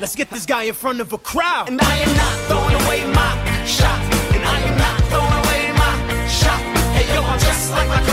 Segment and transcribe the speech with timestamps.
[0.00, 1.68] Let's get this guy in front of a crowd.
[1.68, 4.00] And I am not throwing away my shot.
[4.34, 6.60] And I am not throwing away my shot.
[6.96, 8.11] Hey yo, I'm just like my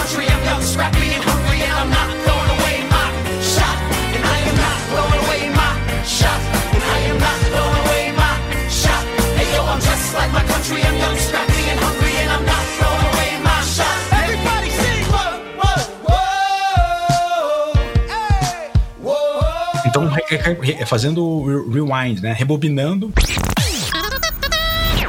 [20.86, 22.34] fazendo o re- rewind, né?
[22.34, 23.12] Rebobinando.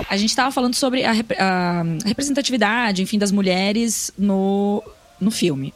[0.08, 4.82] A gente estava falando sobre a, rep- a representatividade, enfim, das mulheres no,
[5.20, 5.72] no filme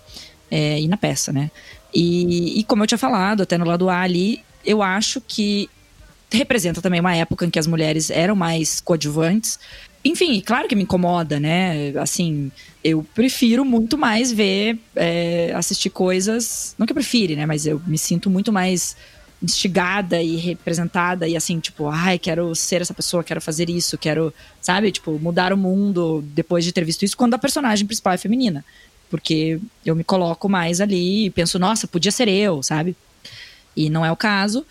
[0.50, 1.50] é, e na peça, né?
[1.94, 5.70] E, e como eu tinha falado, até no lado A ali, eu acho que
[6.32, 9.58] representa também uma época em que as mulheres eram mais coadjuvantes.
[10.04, 11.92] Enfim, claro que me incomoda, né?
[11.98, 12.50] Assim,
[12.82, 16.74] eu prefiro muito mais ver, é, assistir coisas.
[16.76, 17.46] Não que eu prefire, né?
[17.46, 18.96] Mas eu me sinto muito mais
[19.44, 24.32] instigada e representada e assim, tipo, ai, quero ser essa pessoa, quero fazer isso, quero,
[24.60, 28.18] sabe, tipo, mudar o mundo depois de ter visto isso quando a personagem principal é
[28.18, 28.64] feminina.
[29.10, 32.96] Porque eu me coloco mais ali e penso, nossa, podia ser eu, sabe?
[33.76, 34.64] E não é o caso.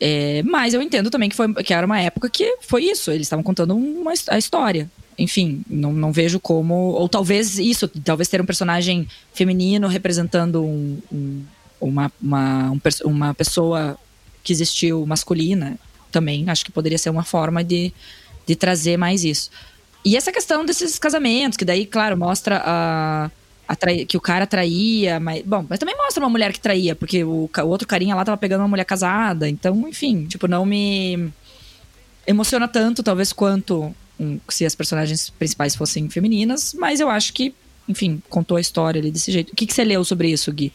[0.00, 3.26] É, mas eu entendo também que, foi, que era uma época que foi isso, eles
[3.26, 4.90] estavam contando uma, a história.
[5.18, 6.74] Enfim, não, não vejo como.
[6.74, 11.42] Ou talvez isso, talvez ter um personagem feminino representando um- um-
[11.80, 13.98] uma, uma, um uma pessoa
[14.48, 15.78] que existiu masculina
[16.10, 16.48] também.
[16.48, 17.92] Acho que poderia ser uma forma de,
[18.46, 19.50] de trazer mais isso.
[20.02, 23.30] E essa questão desses casamentos, que daí, claro, mostra a,
[24.08, 25.42] que o cara traía, mas.
[25.44, 28.38] Bom, mas também mostra uma mulher que traía, porque o, o outro carinha lá tava
[28.38, 29.46] pegando uma mulher casada.
[29.46, 31.30] Então, enfim, tipo, não me
[32.26, 37.54] emociona tanto, talvez, quanto um, se as personagens principais fossem femininas, mas eu acho que,
[37.86, 39.52] enfim, contou a história ali desse jeito.
[39.52, 40.72] O que, que você leu sobre isso, Gui?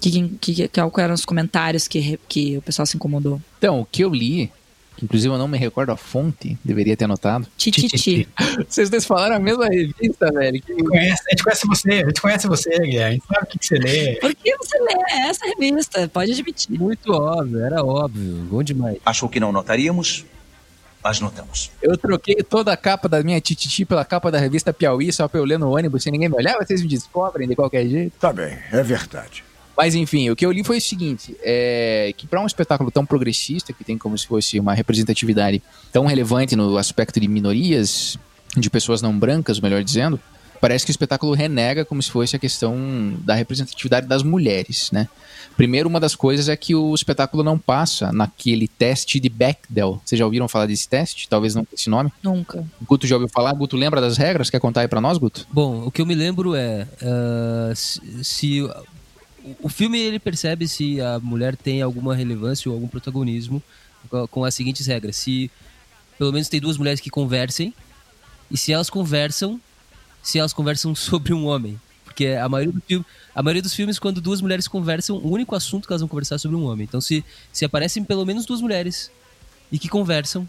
[0.00, 3.40] Que, que, que, qual eram os comentários que, que o pessoal se incomodou?
[3.58, 4.50] Então, o que eu li,
[4.96, 7.46] que inclusive eu não me recordo a fonte, deveria ter anotado.
[7.56, 8.26] Tititi.
[8.68, 10.60] Vocês dois falaram a mesma revista, velho.
[10.62, 10.74] Que...
[10.82, 13.02] Conhece- a gente conhece você, a gente conhece você, Guilherme.
[13.04, 14.14] A gente sabe o que, que você lê.
[14.16, 14.94] Por que você lê
[15.28, 16.08] essa revista?
[16.08, 16.78] Pode admitir.
[16.78, 18.36] Muito óbvio, era óbvio.
[18.50, 18.96] Bom demais.
[19.04, 20.24] Achou que não notaríamos,
[21.04, 21.70] mas notamos.
[21.82, 25.40] Eu troquei toda a capa da minha Tititi pela capa da revista Piauí, só pra
[25.40, 28.14] eu ler no ônibus sem ninguém me olhar, vocês me descobrem de qualquer jeito.
[28.18, 29.44] Tá bem, é verdade.
[29.80, 33.06] Mas enfim, o que eu li foi o seguinte: é que para um espetáculo tão
[33.06, 38.18] progressista, que tem como se fosse uma representatividade tão relevante no aspecto de minorias,
[38.54, 40.20] de pessoas não brancas, melhor dizendo,
[40.60, 42.76] parece que o espetáculo renega como se fosse a questão
[43.24, 45.08] da representatividade das mulheres, né?
[45.56, 49.98] Primeiro, uma das coisas é que o espetáculo não passa naquele teste de Bechdel.
[50.04, 51.26] Vocês já ouviram falar desse teste?
[51.26, 52.12] Talvez não com esse nome.
[52.22, 52.62] Nunca.
[52.86, 53.54] Guto já ouviu falar?
[53.54, 54.50] Guto lembra das regras?
[54.50, 55.46] Quer contar aí pra nós, Guto?
[55.50, 58.70] Bom, o que eu me lembro é ah, se, se
[59.62, 63.62] o- filme ele percebe se a mulher tem alguma relevância ou algum protagonismo
[64.30, 65.50] com as seguintes regras: se
[66.18, 67.72] pelo menos tem duas mulheres que conversem
[68.50, 69.60] e se elas conversam,
[70.22, 73.98] se elas conversam sobre um homem, porque a maioria, do filme, a maioria dos filmes
[73.98, 76.84] quando duas mulheres conversam, o único assunto que elas vão conversar é sobre um homem.
[76.84, 79.10] Então se se aparecem pelo menos duas mulheres
[79.72, 80.48] e que conversam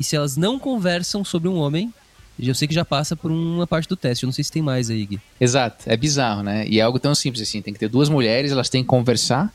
[0.00, 1.92] e se elas não conversam sobre um homem
[2.38, 4.24] eu sei que já passa por uma parte do teste.
[4.24, 5.20] Eu não sei se tem mais aí, Gui.
[5.40, 6.66] Exato, é bizarro, né?
[6.66, 9.52] E é algo tão simples assim: tem que ter duas mulheres, elas têm que conversar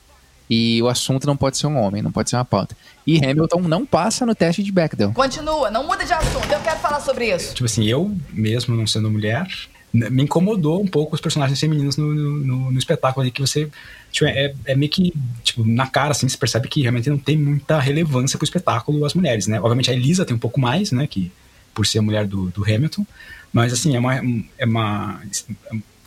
[0.49, 2.75] e o assunto não pode ser um homem, não pode ser uma pauta.
[3.05, 5.11] E Hamilton não passa no teste de Bechdel.
[5.11, 6.51] Continua, não muda de assunto.
[6.51, 7.53] Eu quero falar sobre isso.
[7.53, 9.47] Tipo assim, eu, mesmo não sendo mulher,
[9.91, 13.69] me incomodou um pouco os personagens femininos no, no, no espetáculo ali, que você.
[14.11, 15.13] Tipo, é, é meio que,
[15.43, 19.13] tipo, na cara, assim, você percebe que realmente não tem muita relevância pro espetáculo as
[19.13, 19.59] mulheres, né?
[19.59, 21.07] Obviamente a Elisa tem um pouco mais, né?
[21.07, 21.31] Que,
[21.77, 23.05] por ser a mulher do, do Hamilton,
[23.53, 24.15] mas assim, é uma,
[24.57, 25.21] é uma.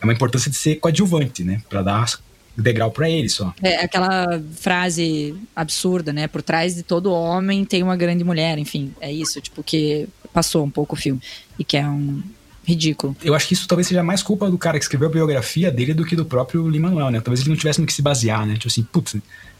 [0.01, 1.61] É uma importância de ser coadjuvante, né?
[1.69, 2.05] Pra dar
[2.57, 3.53] degrau pra ele só.
[3.61, 6.27] É aquela frase absurda, né?
[6.27, 8.93] Por trás de todo homem tem uma grande mulher, enfim.
[8.99, 11.21] É isso, tipo, que passou um pouco o filme.
[11.57, 12.21] E que é um
[12.65, 13.15] ridículo.
[13.23, 15.93] Eu acho que isso talvez seja mais culpa do cara que escreveu a biografia dele
[15.93, 17.21] do que do próprio Lin-Manuel, né?
[17.21, 18.55] Talvez ele não tivesse no que se basear, né?
[18.55, 19.13] Tipo assim, putz,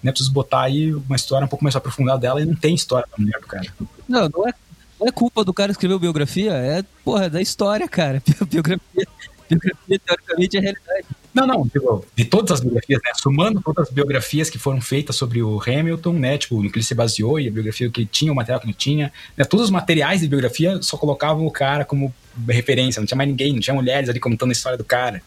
[0.04, 0.12] né?
[0.12, 3.24] Preciso botar aí uma história um pouco mais aprofundada dela e não tem história da
[3.24, 3.68] mulher do cara.
[4.08, 4.54] Não, não é,
[5.02, 8.22] não é culpa do cara que escreveu biografia, é, porra, da história, cara.
[8.48, 9.08] Biografia,
[9.50, 11.06] biografia teoricamente, é realidade.
[11.34, 11.70] Não, não,
[12.16, 13.12] de todas as biografias, né?
[13.16, 16.38] Somando todas as biografias que foram feitas sobre o Hamilton, né?
[16.38, 18.68] Tipo, no que ele se baseou e a biografia que ele tinha, o material que
[18.68, 19.46] ele tinha, né?
[19.46, 22.14] Todos os materiais de biografia só colocavam o cara como
[22.48, 25.24] referência, não tinha mais ninguém, não tinha mulheres ali contando a história do cara.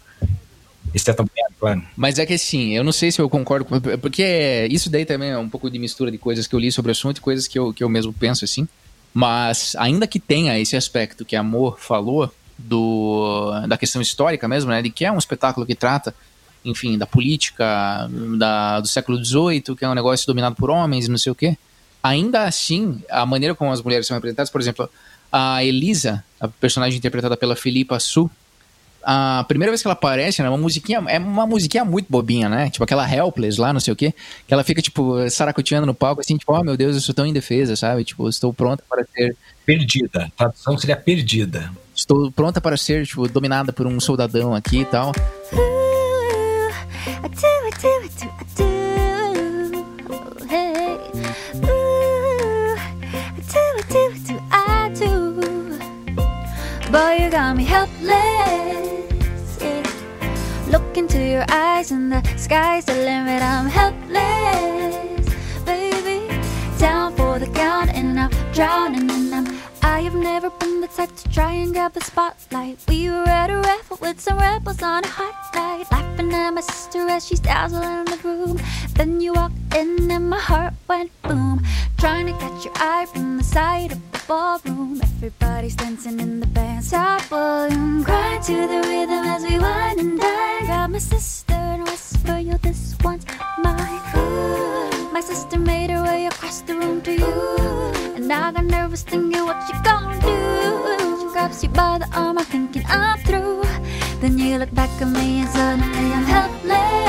[0.94, 1.82] Esse é mulher, claro.
[1.97, 3.81] Mas é que assim, eu não sei se eu concordo com.
[3.99, 6.91] Porque isso daí também é um pouco de mistura de coisas que eu li sobre
[6.91, 8.69] o assunto e coisas que eu, que eu mesmo penso assim.
[9.14, 12.28] Mas ainda que tenha esse aspecto que Amor falou
[12.58, 14.82] do, da questão histórica mesmo, né?
[14.82, 16.12] De que é um espetáculo que trata
[16.64, 18.08] enfim, da política
[18.38, 21.58] da, do século XVIII, que é um negócio dominado por homens, não sei o quê.
[22.02, 24.88] Ainda assim, a maneira como as mulheres são representadas, por exemplo,
[25.31, 28.31] a Elisa, a personagem interpretada pela Filipa Su,
[29.04, 32.70] a primeira vez que ela aparece, né, uma musiquinha, é uma musiquinha muito bobinha, né?
[32.70, 34.14] Tipo aquela Helpless lá, não sei o quê,
[34.46, 37.26] que ela fica, tipo, saracoteando no palco, assim, tipo, oh meu Deus, eu sou tão
[37.26, 38.04] indefesa, sabe?
[38.04, 39.36] Tipo, estou pronta para ser.
[39.64, 40.24] Perdida.
[40.24, 41.70] A tradução seria perdida.
[41.94, 45.12] Estou pronta para ser, tipo, dominada por um soldadão aqui e tal.
[56.94, 58.94] Boy, you got me helpless.
[60.75, 63.41] Look into your eyes and the sky's the limit.
[63.41, 65.25] I'm helpless,
[65.65, 66.26] baby.
[66.81, 69.53] Down for the count and I'm drowning and I'm.
[69.94, 72.81] I have never been the type to try and grab the spotlight.
[72.88, 76.62] We were at a raffle with some rebels on a hot night, laughing at my
[76.62, 78.58] sister as she's dazzling in the room.
[78.94, 81.62] Then you walked in and my heart went boom,
[81.96, 85.00] trying to catch your eye from the side of the ballroom.
[85.00, 90.20] Everybody's dancing in the band's top volume, crying to the rhythm as we wine and
[90.20, 90.67] dine.
[90.67, 93.25] Grab my sister and whisper, "Yo, this one's
[93.62, 97.32] mine." Ooh, my sister made her way across the room to you.
[98.16, 100.34] And I got nervous thinking what you gonna do.
[101.20, 103.62] She grabs you by the arm, I'm thinking I'm through.
[104.20, 107.05] Then you look back at me and suddenly I'm helpless.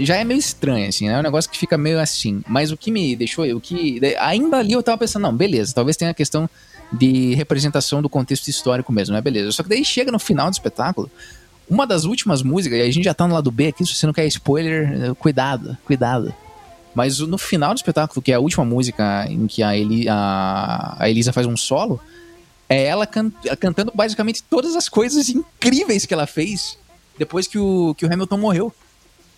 [0.00, 1.14] Já é meio estranho, assim, né?
[1.14, 2.42] É um negócio que fica meio assim.
[2.48, 4.00] Mas o que me deixou, o que.
[4.18, 6.50] Ainda ali eu tava pensando, não, beleza, talvez tenha a questão
[6.92, 9.20] de representação do contexto histórico mesmo, né?
[9.20, 9.52] Beleza.
[9.52, 11.08] Só que daí chega no final do espetáculo.
[11.70, 14.04] Uma das últimas músicas, e a gente já tá no lado B aqui, se você
[14.04, 16.34] não quer spoiler, cuidado, cuidado.
[16.94, 20.96] Mas no final do espetáculo, que é a última música em que a, Eli, a,
[20.98, 22.00] a Elisa faz um solo,
[22.68, 26.76] é ela can, cantando basicamente todas as coisas incríveis que ela fez
[27.16, 28.74] depois que o, que o Hamilton morreu,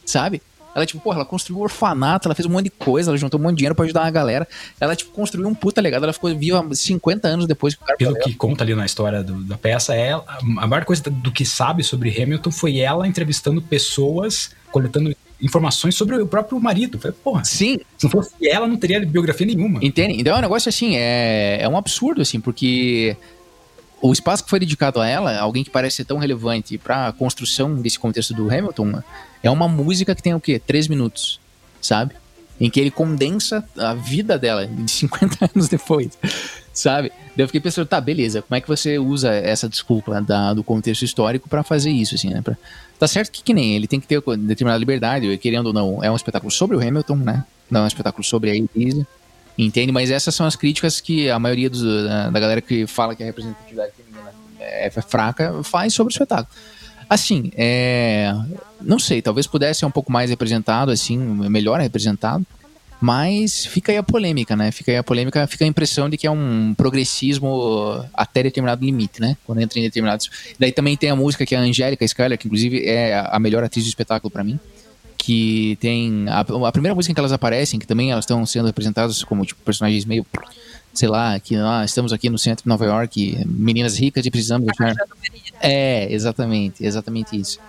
[0.06, 0.40] sabe?
[0.74, 3.38] Ela, tipo, porra, ela construiu um orfanato, ela fez um monte de coisa, ela juntou
[3.38, 4.46] um monte de dinheiro pra ajudar a galera.
[4.80, 7.96] Ela, tipo, construiu um puta legado, ela ficou viva 50 anos depois que o cara
[7.98, 10.22] Pelo que conta ali na história do- da peça, é a
[10.58, 16.16] a maior coisa do que sabe sobre Hamilton foi ela entrevistando pessoas, coletando informações sobre
[16.16, 16.98] o próprio marido.
[16.98, 19.78] Falei, porra, Sim, se não fosse ela, não teria biografia nenhuma.
[19.82, 20.20] Entende?
[20.20, 23.16] Então é um negócio assim, é, é um absurdo, assim, porque
[24.02, 27.74] o espaço que foi dedicado a ela, alguém que parece ser tão relevante pra construção
[27.76, 29.02] desse contexto do Hamilton,
[29.42, 30.58] é uma música que tem o quê?
[30.58, 31.40] Três minutos,
[31.80, 32.14] sabe?
[32.60, 36.10] Em que ele condensa a vida dela de 50 anos depois,
[36.72, 37.10] sabe?
[37.36, 40.62] Daí eu fiquei pensando, tá, beleza, como é que você usa essa desculpa da- do
[40.62, 42.42] contexto histórico pra fazer isso, assim, né?
[42.42, 42.56] Pra-
[42.98, 46.10] tá certo que, que nem ele tem que ter determinada liberdade, querendo ou não, é
[46.10, 47.44] um espetáculo sobre o Hamilton, né?
[47.70, 49.06] Não é um espetáculo sobre a Elise.
[49.56, 49.92] Entende?
[49.92, 53.22] Mas essas são as críticas que a maioria dos, da, da galera que fala que
[53.22, 56.48] a representatividade feminina é fraca faz sobre o espetáculo.
[57.08, 58.32] Assim, é,
[58.80, 62.46] não sei, talvez pudesse ser um pouco mais representado, assim, melhor representado,
[62.98, 64.70] mas fica aí a polêmica, né?
[64.70, 69.20] Fica aí a polêmica, fica a impressão de que é um progressismo até determinado limite,
[69.20, 69.36] né?
[69.44, 70.30] Quando entra em determinados.
[70.58, 73.62] Daí também tem a música que é a Angélica Skyler, que inclusive é a melhor
[73.62, 74.58] atriz do espetáculo pra mim
[75.22, 78.66] que tem a, a primeira música em que elas aparecem, que também elas estão sendo
[78.66, 80.26] representadas como tipo personagens meio
[80.92, 84.66] sei lá, que ah, estamos aqui no centro de Nova York, meninas ricas e precisamos
[84.66, 84.96] deixar
[85.60, 87.60] É, exatamente, exatamente isso.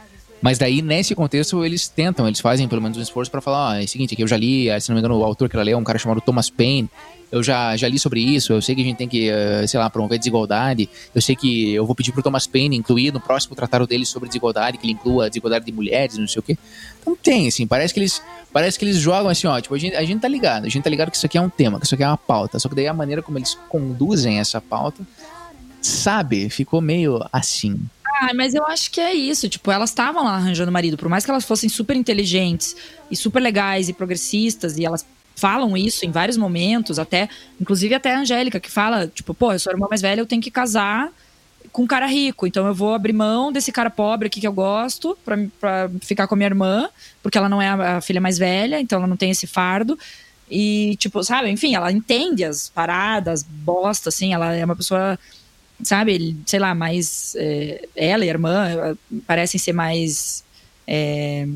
[0.43, 3.75] Mas daí, nesse contexto, eles tentam, eles fazem pelo menos um esforço pra falar, ó,
[3.75, 5.55] é o seguinte, aqui eu já li, ah, se não me engano, o autor que
[5.55, 6.89] ela leu é um cara chamado Thomas Paine,
[7.31, 9.79] eu já, já li sobre isso, eu sei que a gente tem que, eh, sei
[9.79, 13.55] lá, promover desigualdade, eu sei que eu vou pedir pro Thomas Paine incluir no próximo
[13.55, 16.57] tratado dele sobre desigualdade, que ele inclua a desigualdade de mulheres, não sei o quê.
[16.99, 18.21] Então tem, assim, parece que eles,
[18.51, 20.83] parece que eles jogam assim, ó, tipo, a gente, a gente tá ligado, a gente
[20.83, 22.67] tá ligado que isso aqui é um tema, que isso aqui é uma pauta, só
[22.67, 25.07] que daí a maneira como eles conduzem essa pauta,
[25.81, 27.79] sabe, ficou meio assim.
[28.29, 29.49] Ah, mas eu acho que é isso.
[29.49, 30.97] Tipo, elas estavam lá arranjando marido.
[30.97, 32.75] Por mais que elas fossem super inteligentes
[33.11, 37.27] e super legais e progressistas, e elas falam isso em vários momentos, até,
[37.59, 40.25] inclusive até a Angélica, que fala, tipo, pô, eu sou a irmã mais velha, eu
[40.25, 41.11] tenho que casar
[41.71, 42.47] com um cara rico.
[42.47, 46.27] Então eu vou abrir mão desse cara pobre aqui que eu gosto pra, pra ficar
[46.27, 46.87] com a minha irmã,
[47.21, 49.97] porque ela não é a, a filha mais velha, então ela não tem esse fardo.
[50.49, 55.17] E, tipo, sabe, enfim, ela entende as paradas, bosta, assim, ela é uma pessoa
[55.83, 57.35] sabe, sei lá, mais.
[57.37, 60.43] é, ela e a irmã eh, parecem ser mais.
[60.87, 61.47] é,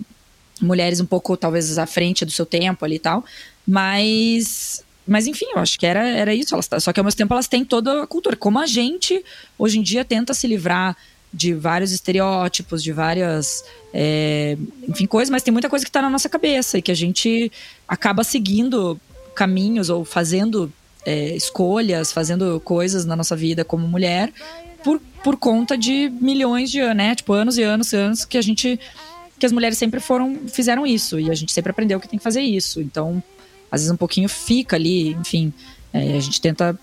[0.62, 3.24] mulheres um pouco, talvez, à frente do seu tempo ali e tal.
[3.65, 4.84] Mas.
[5.10, 6.53] Mas enfim, eu acho que era, era isso.
[6.53, 8.36] Elas, só que ao mesmo tempo elas têm toda a cultura.
[8.36, 9.24] Como a gente,
[9.57, 10.98] hoje em dia, tenta se livrar
[11.34, 13.63] de vários estereótipos, de várias.
[13.93, 14.57] é,
[14.88, 17.51] enfim, coisas, mas tem muita coisa que tá na nossa cabeça e que a gente
[17.88, 19.00] acaba seguindo
[19.34, 20.72] caminhos ou fazendo
[21.08, 24.30] é, escolhas, fazendo coisas na nossa vida como mulher
[24.84, 27.16] por, por conta de milhões de anos, né?
[27.16, 28.78] Tipo, anos e anos e anos que a gente
[29.40, 32.24] que as mulheres sempre foram, fizeram isso, e a gente sempre aprendeu que tem que
[32.24, 32.82] fazer isso.
[32.82, 33.22] Então,
[33.72, 35.54] às vezes um pouquinho fica ali, enfim,
[35.94, 36.78] é, a gente tenta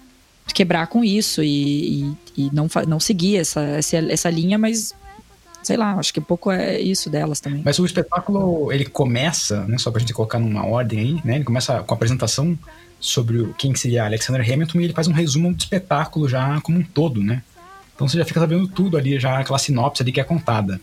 [0.55, 4.95] quebrar com isso e, e, e não, não seguir essa, essa, essa linha, mas
[5.65, 7.63] sei lá, acho que um pouco é isso delas também.
[7.65, 11.37] Mas o espetáculo, ele começa, né, só pra gente colocar numa ordem aí, né?
[11.37, 12.57] Ele começa com a apresentação
[13.05, 16.79] sobre o- quem seria Alexander Hamilton e ele faz um resumo do espetáculo já como
[16.79, 17.43] um todo, né?
[17.95, 20.81] Então você já fica sabendo tudo ali, já aquela sinopse ali que é contada.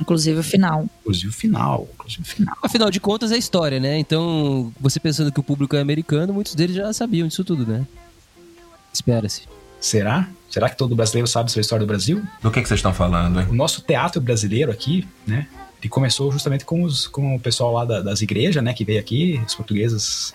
[0.00, 0.86] Inclusive o final.
[1.00, 2.56] Inclusive o final, inclusive o final.
[2.62, 3.96] Afinal de contas, é história, né?
[3.98, 7.86] Então, você pensando que o público é americano, muitos deles já sabiam disso tudo, né?
[8.92, 9.42] Espera-se.
[9.80, 10.28] Será?
[10.50, 12.22] Será que todo brasileiro sabe sobre a história do Brasil?
[12.40, 13.46] Do que, que vocês estão falando, hein?
[13.50, 15.46] O nosso teatro brasileiro aqui, né?
[15.80, 18.72] Ele começou justamente com, os, com o pessoal lá da- das igrejas, né?
[18.72, 20.32] Que veio aqui, os portugueses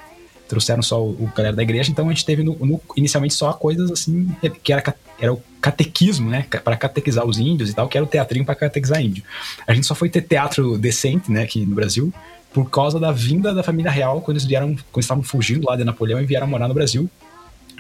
[0.50, 3.54] trouxeram só o, o galera da igreja, então a gente teve no- no- inicialmente só
[3.54, 4.28] coisas assim,
[4.64, 4.84] que era,
[5.20, 6.46] era o catequismo, né?
[6.64, 9.24] Para catequizar os índios e tal, que era o teatrinho para catequizar índio.
[9.66, 12.12] A gente só foi ter teatro decente, né, aqui no Brasil,
[12.52, 15.84] por causa da vinda da família real, quando eles vieram, quando estavam fugindo lá de
[15.84, 17.08] Napoleão e vieram morar no Brasil.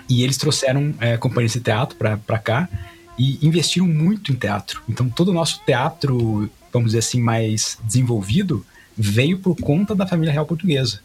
[0.07, 2.69] E eles trouxeram é, companhias de teatro para cá
[3.17, 4.81] e investiram muito em teatro.
[4.87, 8.65] Então todo o nosso teatro, vamos dizer assim, mais desenvolvido,
[8.97, 10.99] veio por conta da família real portuguesa.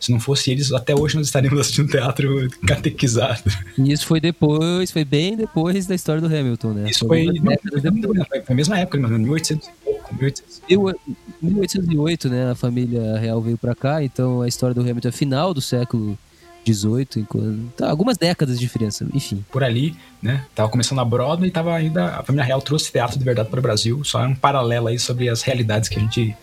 [0.00, 3.42] Se não fosse eles, até hoje nós estaríamos assistindo teatro catequizado.
[3.78, 6.90] E isso foi depois, foi bem depois da história do Hamilton, né?
[6.90, 8.26] Isso foi, algumas não, depois.
[8.28, 10.62] foi a mesma época, mas 1800 e pouco, 1800.
[10.68, 10.94] Eu-
[11.42, 12.50] 1808, né?
[12.50, 16.18] A família real veio pra cá, então a história do Hamilton é final do século
[16.66, 19.44] XVIII, enquanto, tá, algumas décadas de diferença, enfim.
[19.50, 20.44] por ali, né?
[20.54, 23.58] Tava começando a Broadway e tava ainda a família real trouxe teatro de verdade para
[23.58, 26.34] o Brasil, só é um paralelo aí sobre as realidades que a gente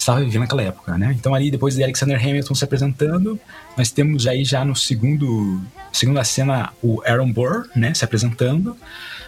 [0.00, 1.14] estava vivendo naquela época, né?
[1.18, 3.38] Então ali depois de Alexander Hamilton se apresentando,
[3.76, 5.60] nós temos aí já no segundo
[5.92, 8.76] segunda cena o Aaron Burr, né, se apresentando,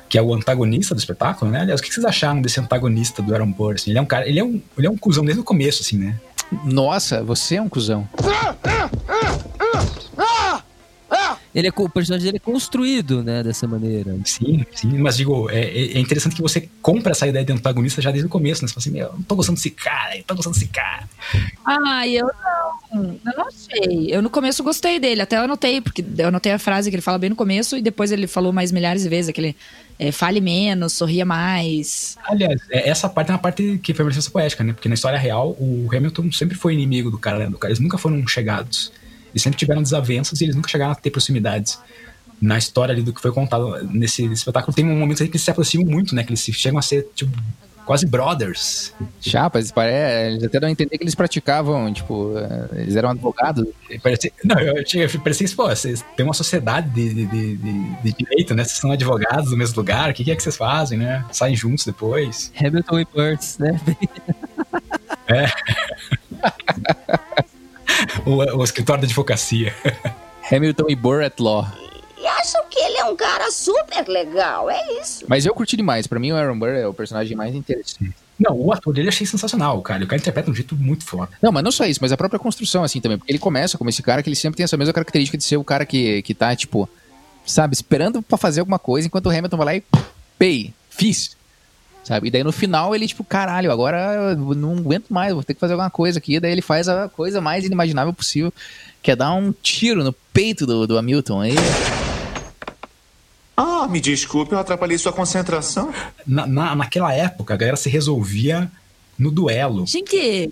[0.09, 1.61] que é o antagonista do espetáculo, né?
[1.61, 3.75] Aliás, o que vocês acharam desse antagonista do Aaron Burr?
[3.75, 3.91] assim?
[3.91, 5.99] ele é um cara, ele é um, ele é um cuzão desde o começo, assim,
[5.99, 6.19] né?
[6.64, 8.09] Nossa, você é um cuzão.
[11.54, 14.16] Ele é, o personagem dele é construído, né, dessa maneira.
[14.25, 18.11] Sim, sim, mas digo, é, é interessante que você compra essa ideia de antagonista já
[18.11, 18.68] desde o começo, né?
[18.68, 21.09] Você fala assim, meu, eu não tô gostando desse cara, eu tô gostando desse cara.
[21.64, 22.26] Ah, eu
[22.92, 23.18] não.
[23.25, 24.06] Eu não sei.
[24.11, 27.02] Eu no começo gostei dele, até eu anotei, porque eu anotei a frase que ele
[27.02, 29.54] fala bem no começo e depois ele falou mais milhares de vezes aquele
[29.99, 32.16] é, fale menos, sorria mais.
[32.25, 34.73] Aliás, é- essa parte é uma parte que foi uma licença poética, né?
[34.73, 37.47] Porque na história real, o Hamilton sempre foi inimigo do cara, né?
[37.47, 37.71] do cara.
[37.73, 38.90] Eles nunca foram chegados.
[39.33, 41.79] Eles sempre tiveram desavenças e eles nunca chegaram a ter proximidades.
[42.41, 45.43] Na história ali do que foi contado nesse espetáculo, tem um momento aí que eles
[45.45, 46.23] se aproximam muito, né?
[46.25, 47.31] Que eles se- chegam a ser, tipo,
[47.87, 48.93] quase brothers.
[49.21, 52.33] Chapas, parece, eles até dão a entender que eles praticavam, tipo,
[52.73, 53.65] eles eram advogados.
[54.03, 58.12] Parecia, não, eu tinha, parecia que, pô, vocês têm uma sociedade de, de, de, de-
[58.12, 58.65] direito, né?
[58.65, 61.25] Vocês são advogados do mesmo lugar, o que, que é que vocês fazem, né?
[61.31, 62.53] Saem juntos depois.
[62.61, 63.81] Hamilton e Burns, né?
[68.27, 69.75] O, o escritório de advocacia.
[70.51, 71.67] Hamilton e Burr at Law.
[72.19, 75.25] E acham que ele é um cara super legal, é isso.
[75.27, 76.07] Mas eu curti demais.
[76.07, 78.13] Pra mim, o Aaron Burr é o personagem mais interessante.
[78.39, 80.05] Não, o ator dele eu achei sensacional, cara.
[80.05, 81.31] O cara interpreta de um jeito muito foda.
[81.41, 83.19] Não, mas não só isso, mas a própria construção, assim, também.
[83.19, 85.57] Porque ele começa como esse cara que ele sempre tem essa mesma característica de ser
[85.57, 86.89] o cara que, que tá, tipo,
[87.45, 89.85] sabe, esperando pra fazer alguma coisa, enquanto o Hamilton vai lá e
[90.39, 91.37] pay, fiz.
[92.04, 92.28] Sabe?
[92.28, 95.61] E daí no final ele, tipo, caralho, agora eu não aguento mais, vou ter que
[95.61, 96.40] fazer alguma coisa aqui.
[96.40, 98.52] Daí ele faz a coisa mais inimaginável possível,
[99.00, 101.40] que é dar um tiro no peito do, do Hamilton.
[101.42, 101.54] Aí,
[103.56, 105.92] Ah, me desculpe, eu atrapalhei sua concentração.
[106.26, 108.71] Na, na- naquela época, a galera se resolvia
[109.18, 109.87] no duelo.
[109.87, 110.50] Gente,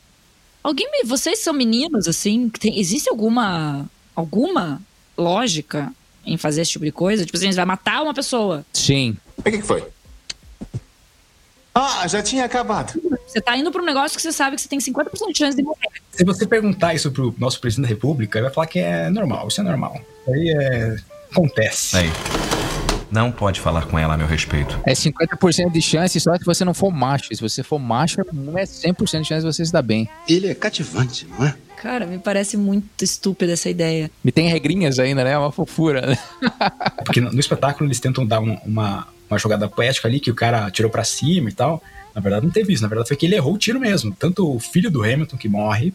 [0.63, 1.05] alguém me.
[1.05, 2.49] Vocês são meninos, assim?
[2.51, 3.87] Tem, existe alguma.
[4.15, 4.81] alguma
[5.17, 5.93] lógica
[6.25, 7.25] em fazer esse tipo de coisa?
[7.25, 8.65] Tipo assim, você vai matar uma pessoa.
[8.73, 9.17] sim.
[9.39, 9.83] O que que foi?
[11.75, 13.01] Ah, já tinha acabado.
[13.27, 15.57] Você tá indo pra um negócio que você sabe que você tem 50% de chance
[15.57, 15.89] de morrer.
[16.11, 19.49] Se você perguntar isso pro nosso presidente da república, ele vai falar que é normal,
[19.49, 20.01] isso é normal.
[20.23, 20.97] Isso aí é.
[21.31, 21.97] acontece.
[21.97, 22.11] Aí.
[23.11, 24.79] Não pode falar com ela a meu respeito.
[24.87, 27.35] É 50% de chance só se você não for macho.
[27.35, 30.09] Se você for macho, não é 100% de chance de você se dar bem.
[30.29, 31.55] Ele é cativante, não é?
[31.77, 34.11] Cara, me parece muito estúpida essa ideia.
[34.25, 35.33] E tem regrinhas ainda, né?
[35.33, 36.19] É uma fofura, né?
[37.05, 40.35] Porque no, no espetáculo eles tentam dar uma, uma, uma jogada poética ali, que o
[40.35, 41.83] cara atirou pra cima e tal.
[42.15, 44.15] Na verdade não teve isso, na verdade foi que ele errou o tiro mesmo.
[44.19, 45.93] Tanto o filho do Hamilton que morre,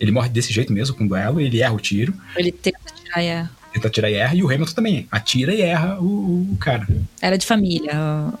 [0.00, 3.48] ele morre desse jeito mesmo, com duelo, ele erra o tiro, Ele tenta tirar, é.
[3.72, 6.86] tenta atirar e erra, e o Hamilton também atira e erra o, o- o cara.
[7.20, 7.92] Era de família.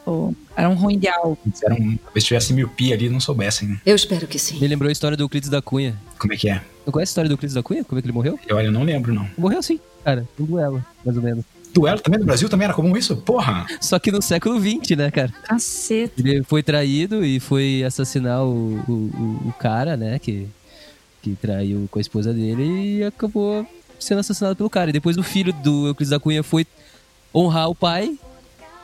[0.06, 1.38] o- o- era um ruim ideal.
[1.46, 3.80] Eles eram, talvez tivesse miopia ali e não soubessem, né?
[3.86, 4.58] Eu espero que sim.
[4.58, 5.96] Me lembrou a história do Euclides da Cunha.
[6.18, 6.60] Como é que é?
[6.84, 7.84] Não conhece a história do Euclides da Cunha?
[7.84, 8.38] Como é que ele morreu?
[8.48, 9.28] Eu, olha, eu não lembro, não.
[9.38, 10.26] Morreu sim, cara.
[10.38, 11.44] Um duelo, mais ou menos.
[11.72, 13.16] Duelo também no Brasil também era comum isso?
[13.16, 13.66] Porra!
[13.80, 15.32] Só que no século XX, né, cara?
[15.44, 16.12] Caceta.
[16.18, 20.46] Ele foi traído e foi assassinar o, o, o- o cara, né, que,
[21.22, 23.66] que traiu com a esposa dele e acabou
[23.98, 24.90] sendo assassinado pelo cara.
[24.90, 26.66] E depois o filho do Euclides da Cunha foi
[27.34, 28.18] honrar o pai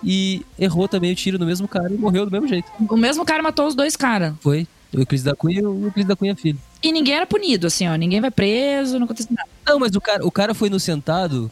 [0.03, 2.71] e errou também o tiro no mesmo cara e morreu do mesmo jeito.
[2.91, 4.35] O mesmo cara matou os dois caras.
[4.41, 4.67] Foi.
[4.93, 6.59] O Euclides da Cunha e o Euclides da Cunha filho.
[6.83, 7.95] E ninguém era punido, assim, ó.
[7.97, 9.49] Ninguém vai preso, não acontece nada.
[9.67, 11.51] Não, mas o cara, o cara foi inocentado,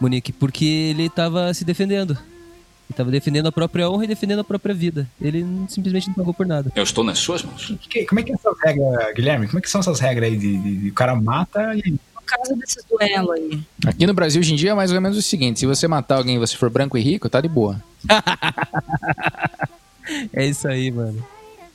[0.00, 2.12] Monique, porque ele tava se defendendo.
[2.12, 5.08] Ele tava defendendo a própria honra e defendendo a própria vida.
[5.20, 6.72] Ele simplesmente não pagou por nada.
[6.74, 7.72] Eu estou nas suas mãos.
[7.88, 9.46] Que- como é que é essas regras, Guilherme?
[9.46, 11.94] Como é que são essas regras aí de, de- de o cara mata e.
[12.26, 13.60] Caso desses duelos aí.
[13.86, 16.16] Aqui no Brasil, hoje em dia, é mais ou menos o seguinte: se você matar
[16.16, 17.82] alguém e você for branco e rico, tá de boa.
[20.32, 21.24] É isso aí, mano.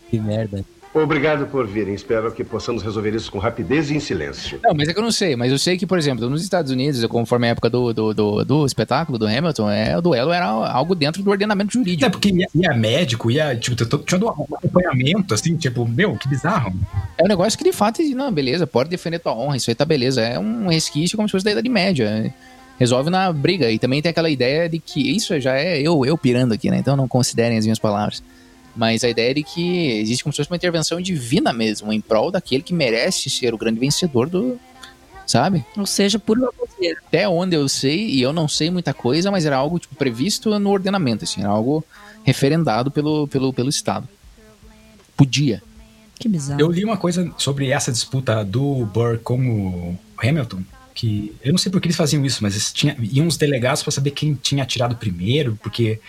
[0.09, 0.65] Que merda.
[0.95, 1.93] Obrigado por virem.
[1.93, 4.61] Espero que possamos resolver isso com rapidez e em silêncio.
[4.63, 5.35] Não, mas é que eu não sei.
[5.35, 8.45] Mas eu sei que, por exemplo, nos Estados Unidos, conforme a época do, do, do,
[8.45, 12.05] do espetáculo do Hamilton, é, o duelo era algo dentro do ordenamento jurídico.
[12.05, 16.73] É, porque ia, ia médico, ia, tipo, tinha um acompanhamento, assim, tipo, meu, que bizarro.
[17.17, 19.83] É um negócio que de fato, não, beleza, pode defender tua honra, isso aí tá
[19.83, 20.21] beleza.
[20.21, 22.33] É um resquício como se fosse da Idade Média.
[22.79, 23.69] Resolve na briga.
[23.69, 26.77] E também tem aquela ideia de que isso já é eu, eu pirando aqui, né?
[26.77, 28.23] Então não considerem as minhas palavras.
[28.75, 32.29] Mas a ideia de que existe como se fosse uma intervenção divina mesmo, em prol
[32.29, 34.59] daquele que merece ser o grande vencedor do.
[35.25, 35.65] Sabe?
[35.75, 36.99] Ou seja, baboseira.
[37.07, 40.59] Até onde eu sei, e eu não sei muita coisa, mas era algo tipo, previsto
[40.59, 41.83] no ordenamento, assim, era algo
[42.23, 44.07] referendado pelo, pelo, pelo Estado.
[45.17, 45.63] Podia.
[46.19, 46.61] Que bizarro.
[46.61, 50.61] Eu li uma coisa sobre essa disputa do Burr com o Hamilton,
[50.93, 53.91] que eu não sei por que eles faziam isso, mas tinha, iam os delegados pra
[53.91, 55.99] saber quem tinha atirado primeiro, porque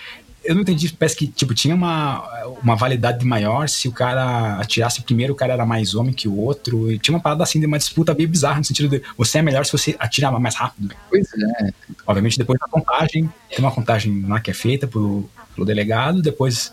[0.47, 2.23] eu não entendi, parece que tipo, tinha uma,
[2.63, 6.37] uma validade maior se o cara atirasse primeiro, o cara era mais homem que o
[6.37, 9.39] outro, e tinha uma parada assim de uma disputa bem bizarra, no sentido de você
[9.39, 10.95] é melhor se você atirar mais rápido.
[11.11, 11.73] Pois é.
[12.07, 16.73] Obviamente, depois da contagem, tem uma contagem lá que é feita pelo, pelo delegado, depois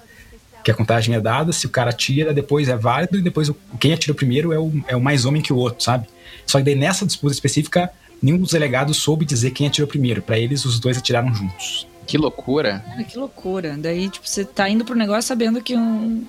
[0.64, 3.56] que a contagem é dada, se o cara atira, depois é válido, e depois o,
[3.80, 6.08] quem atira primeiro é o, é o mais homem que o outro, sabe?
[6.46, 7.90] Só que daí nessa disputa específica,
[8.22, 10.22] nenhum dos delegados soube dizer quem atirou primeiro.
[10.22, 11.88] Pra eles, os dois atiraram juntos.
[12.06, 12.84] Que loucura.
[12.86, 13.76] Cara, que loucura.
[13.78, 16.26] Daí, tipo, você tá indo pro negócio sabendo que um,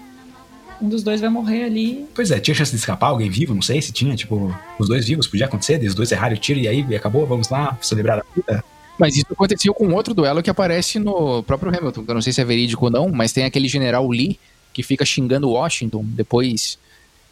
[0.81, 2.07] um dos dois vai morrer ali.
[2.15, 5.07] Pois é, tinha chance de escapar alguém vivo, não sei se tinha, tipo, os dois
[5.07, 8.25] vivos, podia acontecer, os dois erraram o tiro e aí acabou, vamos lá celebrar a
[8.35, 8.65] vida.
[8.99, 12.33] Mas isso aconteceu com outro duelo que aparece no próprio Hamilton, que eu não sei
[12.33, 14.39] se é verídico ou não, mas tem aquele general Lee
[14.73, 16.79] que fica xingando o Washington depois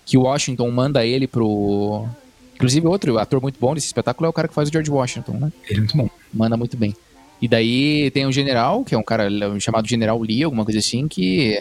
[0.05, 2.07] que o Washington manda ele pro.
[2.55, 5.33] Inclusive, outro ator muito bom desse espetáculo é o cara que faz o George Washington,
[5.33, 5.53] né?
[5.69, 6.11] Ele é muito bom.
[6.33, 6.95] Manda muito bem.
[7.43, 9.29] E daí tem um general, que é um cara
[9.59, 11.61] chamado General Lee, alguma coisa assim, que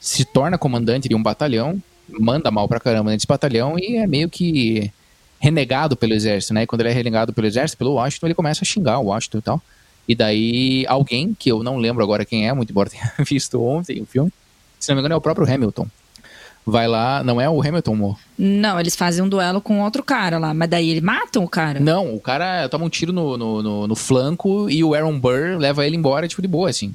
[0.00, 4.30] se torna comandante de um batalhão, manda mal pra caramba nesse batalhão e é meio
[4.30, 4.90] que
[5.38, 6.62] renegado pelo exército, né?
[6.62, 9.38] E quando ele é renegado pelo exército, pelo Washington, ele começa a xingar o Washington
[9.38, 9.62] e tal.
[10.08, 14.00] E daí alguém, que eu não lembro agora quem é, muito embora tenha visto ontem
[14.00, 14.32] o filme,
[14.80, 15.86] se não me engano é o próprio Hamilton.
[16.64, 18.18] Vai lá, não é o Hamilton, Mo?
[18.38, 21.80] Não, eles fazem um duelo com outro cara lá, mas daí eles matam o cara.
[21.80, 25.58] Não, o cara toma um tiro no, no, no, no flanco e o Aaron Burr
[25.58, 26.94] leva ele embora, tipo, de boa, assim.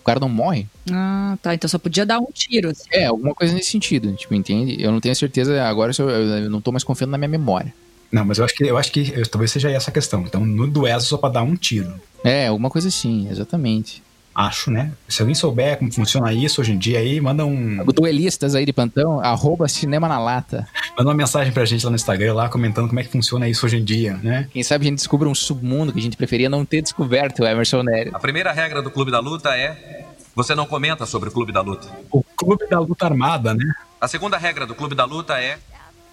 [0.00, 0.66] O cara não morre.
[0.90, 1.54] Ah, tá.
[1.54, 2.70] Então só podia dar um tiro.
[2.70, 2.84] Assim.
[2.92, 4.76] É, alguma coisa nesse sentido, tipo, entende?
[4.80, 7.72] Eu não tenho certeza agora, se eu, eu não tô mais confiando na minha memória.
[8.10, 10.22] Não, mas eu acho que eu acho que eu- talvez seja essa a questão.
[10.22, 11.92] Então, no duelo só pra dar um tiro.
[12.24, 14.00] É, alguma coisa assim, exatamente.
[14.36, 14.92] Acho, né?
[15.08, 17.82] Se alguém souber como funciona isso hoje em dia aí, manda um.
[17.86, 20.68] Duelistas aí de plantão, arroba cinema na lata.
[20.90, 23.64] Manda uma mensagem pra gente lá no Instagram, lá comentando como é que funciona isso
[23.64, 24.46] hoje em dia, né?
[24.52, 27.82] Quem sabe a gente descubra um submundo que a gente preferia não ter descoberto, Emerson
[27.82, 28.10] Nery.
[28.12, 31.62] A primeira regra do Clube da Luta é: você não comenta sobre o Clube da
[31.62, 31.88] Luta.
[32.12, 33.64] O Clube da Luta Armada, né?
[33.98, 35.56] A segunda regra do Clube da Luta é: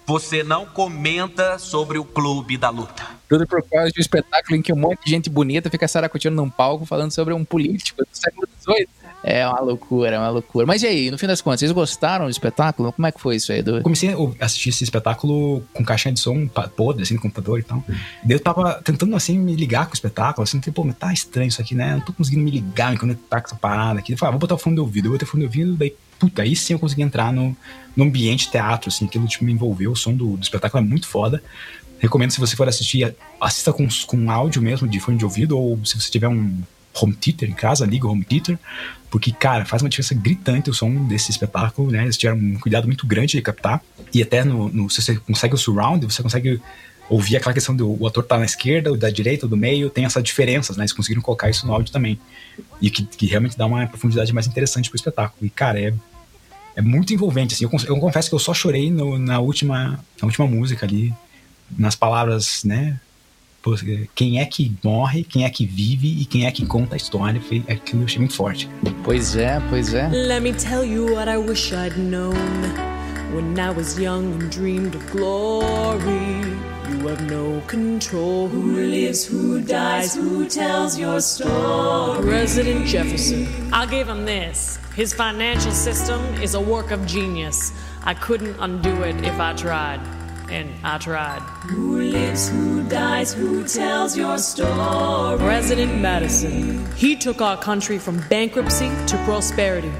[0.05, 3.03] você não comenta sobre o Clube da Luta.
[3.29, 6.41] Tudo por causa de um espetáculo em que um monte de gente bonita fica saracoteando
[6.41, 8.87] num palco falando sobre um político do século XVIII.
[9.23, 10.65] É uma loucura, é uma loucura.
[10.65, 12.91] Mas e aí, no fim das contas, vocês gostaram do espetáculo?
[12.91, 13.81] Como é que foi isso aí, Edu?
[13.81, 17.81] Comecei a assistir esse espetáculo com caixinha de som podre, assim, no computador e tal.
[18.21, 21.47] Daí eu tava tentando, assim, me ligar com o espetáculo, assim, tipo, mas tá estranho
[21.47, 21.93] isso aqui, né?
[21.93, 24.11] Eu não tô conseguindo me ligar, me conectar com essa parada aqui.
[24.11, 25.07] Eu falei, ah, vou botar o fone de ouvido.
[25.07, 27.55] Eu botei o fone de ouvido, daí, puta, aí sim eu consegui entrar no,
[27.95, 29.93] no ambiente teatro, assim, aquilo, tipo, me envolveu.
[29.93, 31.41] O som do, do espetáculo é muito foda.
[31.97, 35.79] Recomendo, se você for assistir, assista com, com áudio mesmo, de fone de ouvido, ou
[35.85, 36.61] se você tiver um
[36.95, 38.57] home theater em casa, liga o home theater,
[39.09, 42.03] porque, cara, faz uma diferença gritante o som desse espetáculo, né?
[42.03, 43.81] Eles tiveram um cuidado muito grande de captar,
[44.13, 46.59] e até no, no- se você consegue o surround, você consegue
[47.09, 49.89] ouvir aquela questão do o ator tá na esquerda, o da direita, o do meio,
[49.89, 50.83] tem essas diferenças, né?
[50.83, 52.17] Eles conseguiram colocar isso no áudio também.
[52.81, 55.45] E que, que realmente dá uma profundidade mais interessante pro espetáculo.
[55.45, 55.93] E, cara, é,
[56.75, 57.65] é muito envolvente, assim.
[57.65, 61.13] Eu, eu confesso que eu só chorei no- na, última, na última música ali,
[61.77, 62.99] nas palavras, né?
[63.63, 63.73] Pô,
[64.13, 67.41] quem é que morre, quem é que vive e quem é que conta a história.
[67.41, 68.69] Foi aquilo que eu achei muito forte.
[69.03, 70.09] Pois é, pois é.
[70.09, 72.35] Let me tell you what I wish I'd known
[73.33, 76.43] when I was young and dreamed of glory.
[76.91, 78.49] You have no control.
[78.49, 82.21] Who lives, who dies, who tells your story?
[82.21, 83.47] President Jefferson.
[83.71, 84.77] I'll give him this.
[84.95, 87.71] His financial system is a work of genius.
[88.03, 90.01] I couldn't undo it if I tried.
[90.53, 91.39] And I tried.
[91.71, 95.39] Who lives, who dies, who tells your story?
[95.39, 96.85] President Madison.
[96.95, 99.91] He took our country from bankruptcy to prosperity.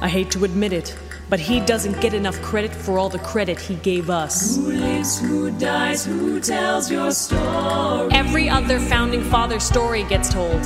[0.00, 3.60] I hate to admit it, but he doesn't get enough credit for all the credit
[3.60, 4.56] he gave us.
[4.56, 8.12] Who lives, who dies, who tells your story?
[8.12, 10.60] Every other founding father story gets told.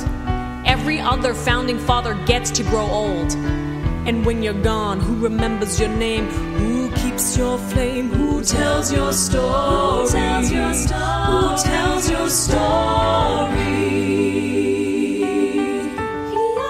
[0.65, 3.31] Every other founding father gets to grow old.
[4.07, 6.27] And when you're gone, who remembers your name?
[6.59, 8.09] Who keeps your flame?
[8.09, 9.41] Who tells your story?
[9.41, 11.25] Who tells your story?
[11.25, 13.55] Who tells your story?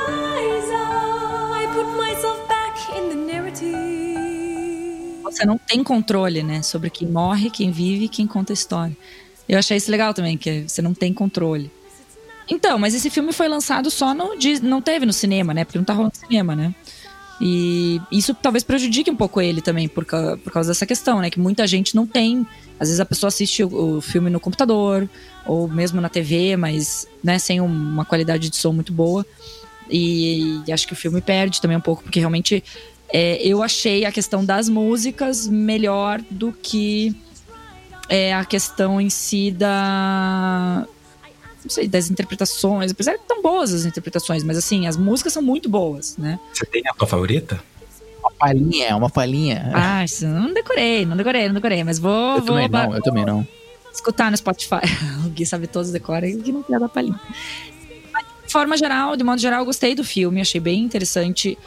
[0.08, 0.80] Eliza,
[1.52, 5.22] I put myself back in the narrative.
[5.24, 6.62] Você não tem controle, né?
[6.62, 8.96] Sobre quem morre, quem vive quem conta a história.
[9.50, 11.70] Eu achei isso legal também, que você não tem controle.
[12.48, 14.36] Então, mas esse filme foi lançado só no.
[14.64, 15.66] Não teve no cinema, né?
[15.66, 16.74] Porque não tá rolando cinema, né?
[17.42, 21.30] E isso talvez prejudique um pouco ele também, por, ca- por causa dessa questão, né?
[21.30, 22.48] Que muita gente não tem.
[22.80, 25.08] Às vezes a pessoa assiste o, o filme no computador,
[25.46, 29.26] ou mesmo na TV, mas né, sem um- uma qualidade de som muito boa.
[29.90, 32.64] E, e acho que o filme perde também um pouco, porque realmente
[33.10, 37.16] é, eu achei a questão das músicas melhor do que
[38.10, 40.88] é, a questão em si da.
[41.66, 42.92] Não sei, das interpretações.
[42.92, 46.40] Apesar de tão boas as interpretações, mas assim, as músicas são muito boas, né?
[46.54, 47.60] Você tem a tua favorita?
[48.20, 49.72] Uma palhinha, uma palhinha.
[49.74, 52.38] Ah, isso não decorei, não decorei, não decorei, mas vou.
[52.38, 53.48] eu vou também não, eu também não.
[53.92, 54.82] escutar no Spotify.
[55.26, 57.20] o Gui sabe todos decora e o Gui não quer dar palhinha.
[58.14, 61.58] Mas, De forma geral, de modo geral, eu gostei do filme, achei bem interessante.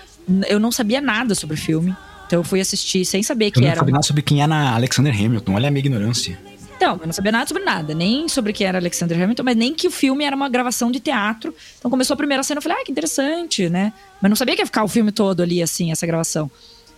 [0.49, 3.61] Eu não sabia nada sobre o filme, então eu fui assistir sem saber Eu que
[3.61, 3.79] não era.
[3.79, 5.55] sabia nada sobre quem era Alexander Hamilton.
[5.55, 6.39] Olha a minha ignorância.
[6.79, 9.75] Então, eu não sabia nada sobre nada, nem sobre quem era Alexander Hamilton, mas nem
[9.75, 11.53] que o filme era uma gravação de teatro.
[11.77, 13.93] Então começou a primeira cena, eu falei, ah, que interessante, né?
[14.23, 16.49] Mas não sabia que ia ficar o filme todo ali, assim, essa gravação.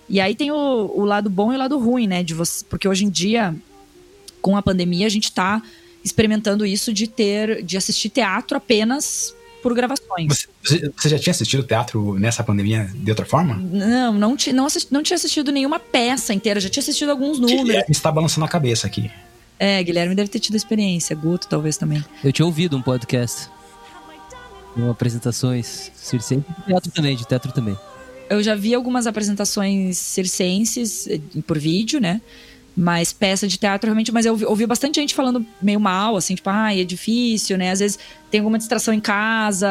[0.07, 2.23] E aí tem o, o lado bom e o lado ruim, né?
[2.23, 3.55] De você, porque hoje em dia,
[4.43, 5.63] com a pandemia, a gente tá
[6.05, 10.47] experimentando isso de ter, de assistir teatro apenas por gravações.
[10.63, 13.55] Você, você já tinha assistido teatro nessa pandemia de outra forma?
[13.57, 17.39] Não, não, ti- não, assisti- não tinha assistido nenhuma peça inteira, já tinha assistido alguns
[17.39, 17.85] números.
[17.89, 19.11] Está balançando a cabeça aqui.
[19.63, 22.03] É, Guilherme deve ter tido experiência, Guto talvez também.
[22.25, 23.49] Eu tinha ouvido um podcast
[24.75, 27.77] com apresentações circenses de teatro também, de teatro também.
[28.31, 32.21] Eu já vi algumas apresentações circenses eh, por vídeo, né?
[32.77, 36.37] Mas peça de teatro realmente, mas eu ouvi, ouvi bastante gente falando meio mal, assim,
[36.37, 37.73] tipo, ai, é difícil, né?
[37.73, 37.99] Às vezes
[38.31, 39.69] tem alguma distração em casa,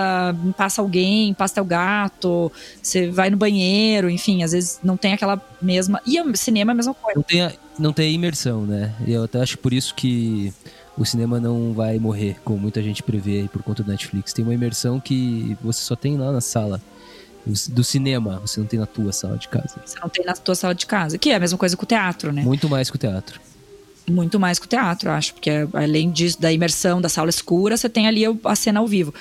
[0.58, 2.52] passa alguém, passa teu gato,
[2.84, 6.02] você vai no banheiro, enfim, às vezes não tem aquela mesma.
[6.06, 7.18] E o cinema é a mesma coisa.
[7.18, 8.94] Não tem, a- não tem imersão, né?
[9.08, 10.54] E eu até acho por isso que
[10.98, 14.34] o cinema não vai morrer, como muita gente prevê aí por conta do Netflix.
[14.34, 16.82] Tem uma imersão que você só tem lá na sala
[17.70, 19.82] do cinema, você não tem na tua sala de casa.
[19.84, 21.88] Você não tem na tua sala de casa, que é a mesma coisa com o
[21.88, 22.42] teatro, né?
[22.42, 23.40] Muito mais que o teatro.
[24.08, 27.88] muito mais que o teatro, acho, porque além disso, da imersão da sala escura, você
[27.88, 29.14] tem ali a cena ao vivo.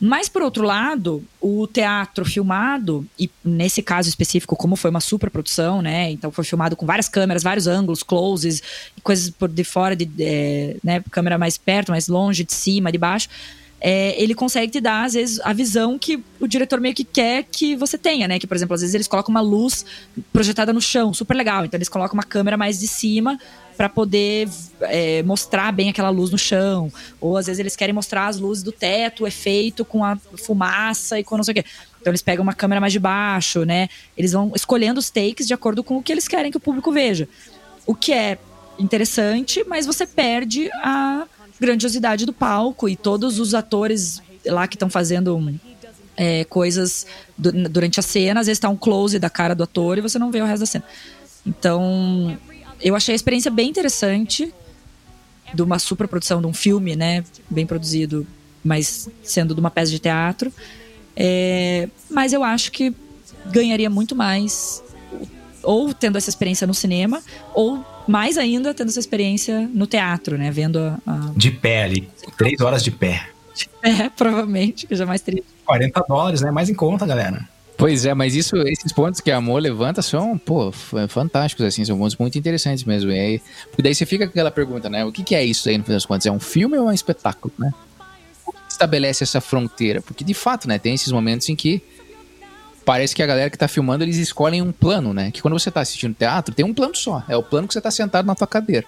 [0.00, 5.82] Mas, por outro lado, o teatro filmado, e nesse caso específico, como foi uma superprodução,
[5.82, 6.10] né?
[6.10, 8.62] Então foi filmado com várias câmeras, vários ângulos, closes,
[9.02, 11.04] coisas por de fora, de, é, né?
[11.10, 13.28] Câmera mais perto, mais longe, de cima, de baixo.
[13.80, 17.44] É, ele consegue te dar, às vezes, a visão que o diretor meio que quer
[17.44, 18.38] que você tenha, né?
[18.38, 19.86] Que, por exemplo, às vezes eles colocam uma luz
[20.32, 21.64] projetada no chão, super legal.
[21.64, 23.38] Então eles colocam uma câmera mais de cima
[23.78, 24.46] para poder
[24.82, 26.92] é, mostrar bem aquela luz no chão.
[27.18, 31.18] Ou às vezes eles querem mostrar as luzes do teto, o efeito com a fumaça
[31.18, 31.64] e com não sei o quê.
[31.98, 33.88] Então eles pegam uma câmera mais de baixo, né?
[34.14, 36.92] Eles vão escolhendo os takes de acordo com o que eles querem que o público
[36.92, 37.26] veja.
[37.86, 38.36] O que é
[38.78, 41.26] interessante, mas você perde a
[41.60, 45.54] grandiosidade do palco e todos os atores lá que estão fazendo
[46.16, 49.98] é, coisas du- durante a cena, às vezes tá um close da cara do ator
[49.98, 50.84] e você não vê o resto da cena.
[51.46, 52.36] Então,
[52.80, 54.52] eu achei a experiência bem interessante
[55.52, 58.26] de uma superprodução de um filme, né, bem produzido,
[58.64, 60.52] mas sendo de uma peça de teatro.
[61.16, 62.94] É, mas eu acho que
[63.46, 64.82] ganharia muito mais
[65.62, 67.22] ou tendo essa experiência no cinema,
[67.54, 70.50] ou mais ainda tendo essa experiência no teatro, né?
[70.50, 70.98] Vendo a.
[71.06, 72.08] a- De pé ali.
[72.36, 73.28] Três horas de pé.
[73.82, 75.42] É, provavelmente, que eu jamais teria.
[75.64, 76.50] 40 dólares, né?
[76.50, 77.48] Mais em conta, galera.
[77.76, 80.70] Pois é, mas isso, esses pontos que a Amor levanta são, pô,
[81.08, 83.10] fantásticos, assim, são pontos muito interessantes mesmo.
[83.10, 85.02] E aí, porque daí você fica com aquela pergunta, né?
[85.04, 86.26] O que, que é isso aí, no fim das contas?
[86.26, 87.72] É um filme ou é um espetáculo, né?
[88.46, 90.02] O que estabelece essa fronteira?
[90.02, 91.82] Porque, de fato, né, tem esses momentos em que
[92.90, 95.30] parece que a galera que tá filmando, eles escolhem um plano, né?
[95.30, 97.22] Que quando você tá assistindo teatro, tem um plano só.
[97.28, 98.84] É o plano que você tá sentado na tua cadeira.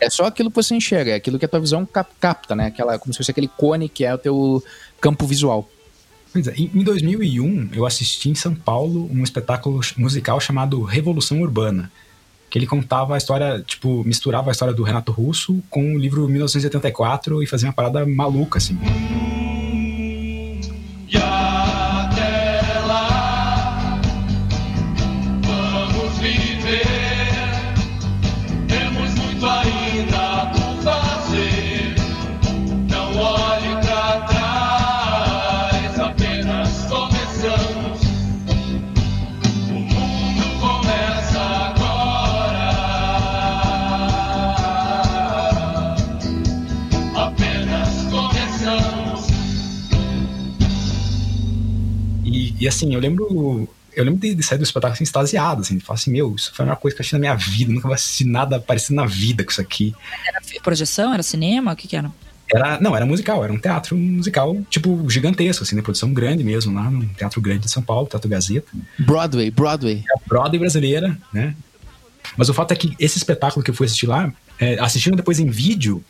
[0.00, 2.66] É só aquilo que você enxerga, é aquilo que a tua visão cap- capta, né?
[2.66, 4.64] Aquela, como se fosse aquele cone que é o teu
[5.00, 5.70] campo visual.
[6.32, 11.40] Pois é, em em 2001, eu assisti em São Paulo um espetáculo musical chamado Revolução
[11.40, 11.88] Urbana.
[12.50, 16.26] Que ele contava a história, tipo, misturava a história do Renato Russo com o livro
[16.28, 18.76] 1984 e fazia uma parada maluca, assim.
[52.60, 53.68] E, assim, eu lembro.
[53.96, 56.54] Eu lembro de, de sair do espetáculo assim, extasiado, assim, de falar assim, meu, isso
[56.54, 59.04] foi uma coisa que eu achei na minha vida, nunca vou assistir nada parecido na
[59.04, 59.92] vida com isso aqui.
[60.24, 61.12] Era projeção?
[61.12, 61.72] Era cinema?
[61.72, 62.12] O que que era?
[62.52, 66.72] Era, não, era musical, era um teatro musical, tipo, gigantesco, assim, de produção grande mesmo,
[66.74, 68.68] lá no Teatro Grande de São Paulo, Teatro Gazeta.
[68.98, 70.04] Broadway, Broadway.
[70.08, 71.54] É a Broadway brasileira, né?
[72.36, 75.38] Mas o fato é que esse espetáculo que eu fui assistir lá, é, assistindo depois
[75.38, 76.04] em vídeo,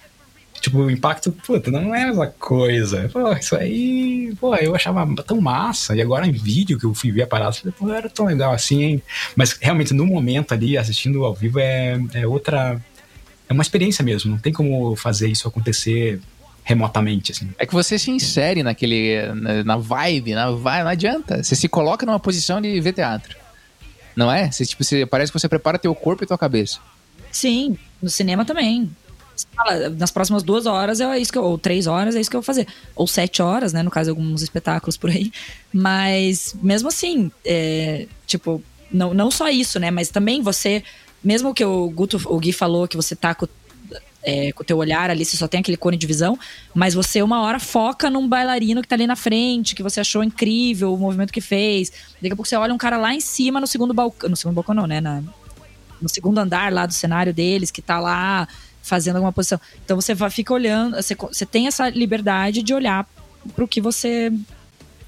[0.61, 3.09] tipo, o impacto, puta, não é a mesma coisa.
[3.13, 7.11] Pô, isso aí, pô, eu achava tão massa, e agora em vídeo que eu fui
[7.11, 9.03] ver a parada, eu falei, pô, era tão legal assim, hein?
[9.35, 12.81] Mas realmente, no momento ali, assistindo ao vivo, é, é outra.
[13.49, 16.21] É uma experiência mesmo, não tem como fazer isso acontecer
[16.63, 17.51] remotamente, assim.
[17.59, 19.27] É que você se insere naquele.
[19.35, 21.43] na, na vibe, na vibe, não adianta.
[21.43, 23.37] Você se coloca numa posição de ver teatro.
[24.15, 24.51] Não é?
[24.51, 26.79] Você, tipo, você, parece que você prepara teu corpo e tua cabeça.
[27.33, 28.91] Sim, no cinema também.
[29.55, 32.37] Fala, nas próximas duas horas é isso que eu, ou três horas é isso que
[32.37, 32.67] eu vou fazer.
[32.95, 33.83] Ou sete horas, né?
[33.83, 35.33] No caso, alguns espetáculos por aí.
[35.73, 39.91] Mas mesmo assim, é, tipo, não, não só isso, né?
[39.91, 40.83] Mas também você,
[41.23, 43.47] mesmo que o Guto, o Gui falou que você tá com,
[44.23, 46.39] é, com o teu olhar ali, você só tem aquele cone de visão,
[46.75, 50.23] mas você uma hora foca num bailarino que tá ali na frente, que você achou
[50.23, 51.91] incrível o movimento que fez.
[52.15, 54.29] Daqui a pouco você olha um cara lá em cima no segundo balcão.
[54.29, 55.01] No segundo balcão, não, né?
[55.01, 55.23] Na,
[56.01, 58.49] no segundo andar lá do cenário deles, que tá lá
[58.91, 59.61] fazendo alguma posição.
[59.85, 63.09] Então você vai, fica olhando, você, você tem essa liberdade de olhar
[63.55, 64.33] pro que você.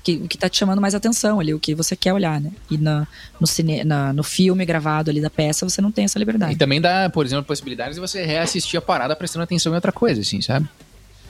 [0.05, 2.51] Que, o que tá te chamando mais atenção ali, o que você quer olhar, né?
[2.69, 3.07] E na,
[3.39, 6.55] no, cine, na, no filme gravado ali da peça, você não tem essa liberdade.
[6.55, 9.93] E também dá, por exemplo, possibilidades de você reassistir a parada prestando atenção em outra
[9.93, 10.69] coisa, assim, sabe?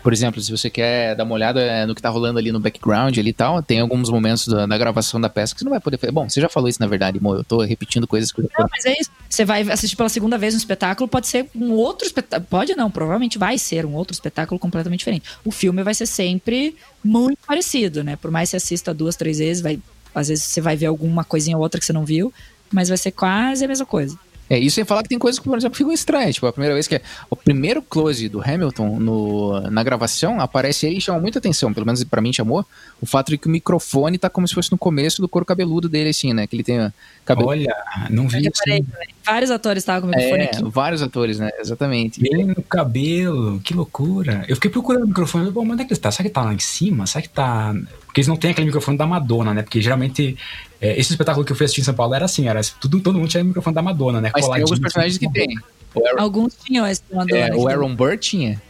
[0.02, 2.58] Por exemplo, se você quer dar uma olhada eh, no que tá rolando ali no
[2.58, 5.70] background ali e tal, tem alguns momentos da, da gravação da peça que você não
[5.70, 6.12] vai poder fazer.
[6.12, 8.68] Bom, você já falou isso na verdade, Mo, eu tô repetindo coisas que eu Não,
[8.70, 9.10] mas é isso.
[9.28, 12.48] Você vai assistir pela segunda vez um espetáculo, pode ser um outro espetáculo.
[12.50, 15.28] Pode não, provavelmente vai ser um outro espetáculo completamente diferente.
[15.44, 18.16] O filme vai ser sempre muito parecido, né?
[18.16, 19.78] Por mais que você assista duas, três vezes, vai,
[20.14, 22.32] às vezes você vai ver alguma coisinha ou outra que você não viu,
[22.72, 24.18] mas vai ser quase a mesma coisa.
[24.50, 26.34] É, isso sem falar que tem coisas que, por exemplo, ficam estranhas.
[26.34, 30.86] Tipo, a primeira vez que é o primeiro close do Hamilton no, na gravação, aparece
[30.86, 31.72] ele e chama muita atenção.
[31.72, 32.66] Pelo menos pra mim chamou.
[33.00, 35.88] O fato de que o microfone tá como se fosse no começo do couro cabeludo
[35.88, 36.46] dele, assim, né?
[36.46, 36.92] Que ele tem a
[37.24, 37.48] cabelo.
[37.48, 37.74] Olha,
[38.10, 39.08] não vi reparei também.
[39.24, 40.64] Vários atores estavam com o microfone É, aqui.
[40.70, 41.50] vários atores, né?
[41.58, 42.20] Exatamente.
[42.20, 44.44] Bem no cabelo, que loucura.
[44.48, 46.10] Eu fiquei procurando o microfone, bom, onde é que ele tá?
[46.10, 47.06] Será que tá lá em cima?
[47.06, 47.74] Será que tá.
[48.04, 49.62] Porque eles não têm aquele microfone da Madonna, né?
[49.62, 50.36] Porque geralmente
[50.82, 53.16] é, esse espetáculo que eu fui assistir em São Paulo era assim, era tudo, todo
[53.16, 54.32] mundo tinha microfone da Madonna, né?
[54.34, 55.32] Mas tem alguns Coladinho, personagens que assim.
[55.32, 55.58] tem.
[56.04, 57.38] Aaron, Alguns tinham esse Madonna.
[57.38, 57.72] é, o aqui.
[57.72, 58.60] Aaron Burr tinha.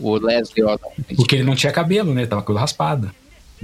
[0.00, 0.90] O Leslie Odom.
[1.14, 2.26] Porque ele não tinha cabelo, né?
[2.26, 3.12] Tava com o raspado.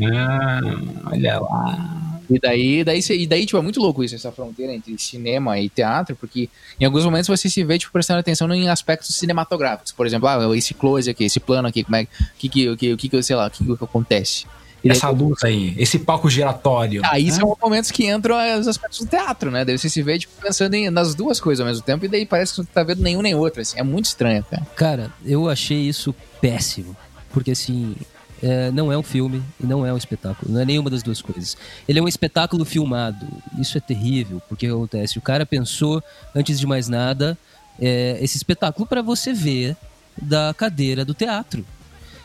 [0.00, 0.60] Ah,
[1.06, 2.20] olha lá.
[2.30, 5.68] E daí, daí, e daí, tipo, é muito louco isso, essa fronteira entre cinema e
[5.68, 6.48] teatro, porque
[6.80, 9.92] em alguns momentos você se vê, tipo, prestando atenção em aspectos cinematográficos.
[9.92, 12.06] Por exemplo, ah, esse close aqui, esse plano aqui, como é
[12.38, 14.46] que, que, o que, o que, que, sei lá, o que, que acontece.
[14.84, 17.02] E Essa luz aí, esse palco giratório.
[17.04, 17.32] Aí né?
[17.32, 19.64] são momentos que entram os aspectos do teatro, né?
[19.64, 22.26] Daí você se vê, tipo, pensando em, nas duas coisas ao mesmo tempo, e daí
[22.26, 23.78] parece que você não tá vendo nenhum nem outro, assim.
[23.78, 24.66] É muito estranho, cara.
[24.74, 26.96] Cara, eu achei isso péssimo.
[27.32, 27.94] Porque assim,
[28.42, 30.52] é, não é um filme e não é um espetáculo.
[30.52, 31.56] Não é nenhuma das duas coisas.
[31.88, 33.26] Ele é um espetáculo filmado.
[33.58, 34.42] Isso é terrível.
[34.48, 35.18] Porque o que acontece?
[35.18, 36.02] O cara pensou,
[36.34, 37.38] antes de mais nada,
[37.80, 39.76] é, esse espetáculo para você ver
[40.20, 41.64] da cadeira do teatro.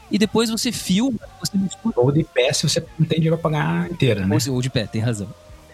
[0.10, 1.94] E depois você filma, você mistura.
[1.98, 4.38] Ou de pé se você não tem dinheiro pra pagar inteira, né?
[4.50, 5.28] Ou, de pé, tem razão.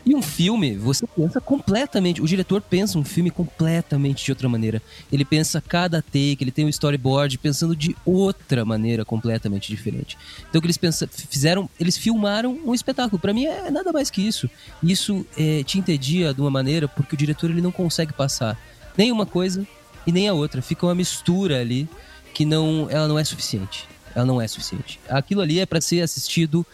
[0.05, 2.21] E um filme, você pensa completamente.
[2.21, 4.81] O diretor pensa um filme completamente de outra maneira.
[5.09, 10.17] Ele pensa cada take, ele tem um storyboard pensando de outra maneira completamente diferente.
[10.49, 13.17] Então, o que eles pensa, fizeram, eles filmaram um espetáculo.
[13.17, 14.49] Para mim é nada mais que isso.
[14.81, 18.59] Isso é, te entedia de uma maneira porque o diretor ele não consegue passar
[18.97, 19.65] nem uma coisa
[20.05, 20.61] e nem a outra.
[20.61, 21.87] Fica uma mistura ali
[22.33, 23.87] que não, ela não é suficiente.
[24.15, 24.99] Ela não é suficiente.
[25.09, 26.65] Aquilo ali é para ser assistido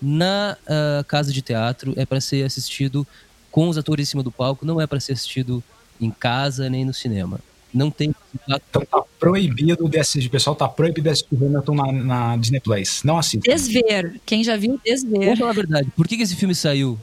[0.00, 3.06] na uh, casa de teatro, é para ser assistido
[3.50, 5.62] com os atores em cima do palco, não é para ser assistido
[6.00, 7.40] em casa nem no cinema.
[7.72, 8.14] Não tem.
[8.48, 10.28] Então tá proibido de assistir.
[10.28, 13.02] O pessoal tá proibido de assistir Hamilton na, na Disney Plus.
[13.04, 13.50] Não assista.
[13.50, 14.20] Desver.
[14.24, 15.24] Quem já viu, desver.
[15.24, 15.88] Vamos falar a verdade.
[15.94, 16.98] Por que, que esse filme saiu?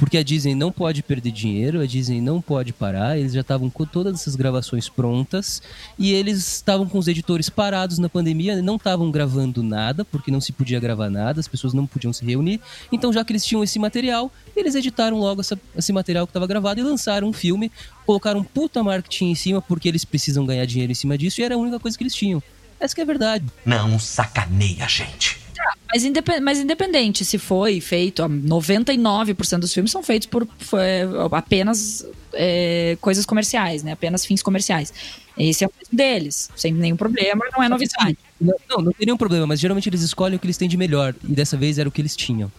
[0.00, 3.68] Porque a Disney não pode perder dinheiro, a Disney não pode parar, eles já estavam
[3.68, 5.60] com todas essas gravações prontas
[5.98, 10.40] e eles estavam com os editores parados na pandemia, não estavam gravando nada, porque não
[10.40, 12.62] se podia gravar nada, as pessoas não podiam se reunir.
[12.90, 16.46] Então, já que eles tinham esse material, eles editaram logo essa, esse material que estava
[16.46, 17.70] gravado e lançaram um filme,
[18.06, 21.56] colocaram puta marketing em cima, porque eles precisam ganhar dinheiro em cima disso e era
[21.56, 22.42] a única coisa que eles tinham.
[22.80, 23.44] Essa que é a verdade.
[23.66, 25.39] Não sacaneia, gente.
[25.92, 30.80] Mas, independ, mas independente se foi feito, 99% dos filmes são feitos por foi,
[31.32, 33.92] apenas é, coisas comerciais, né?
[33.92, 34.92] Apenas fins comerciais.
[35.36, 38.16] Esse é o deles, sem nenhum problema, não é novidade.
[38.40, 41.14] Não, não tem nenhum problema, mas geralmente eles escolhem o que eles têm de melhor.
[41.24, 42.50] E dessa vez era o que eles tinham.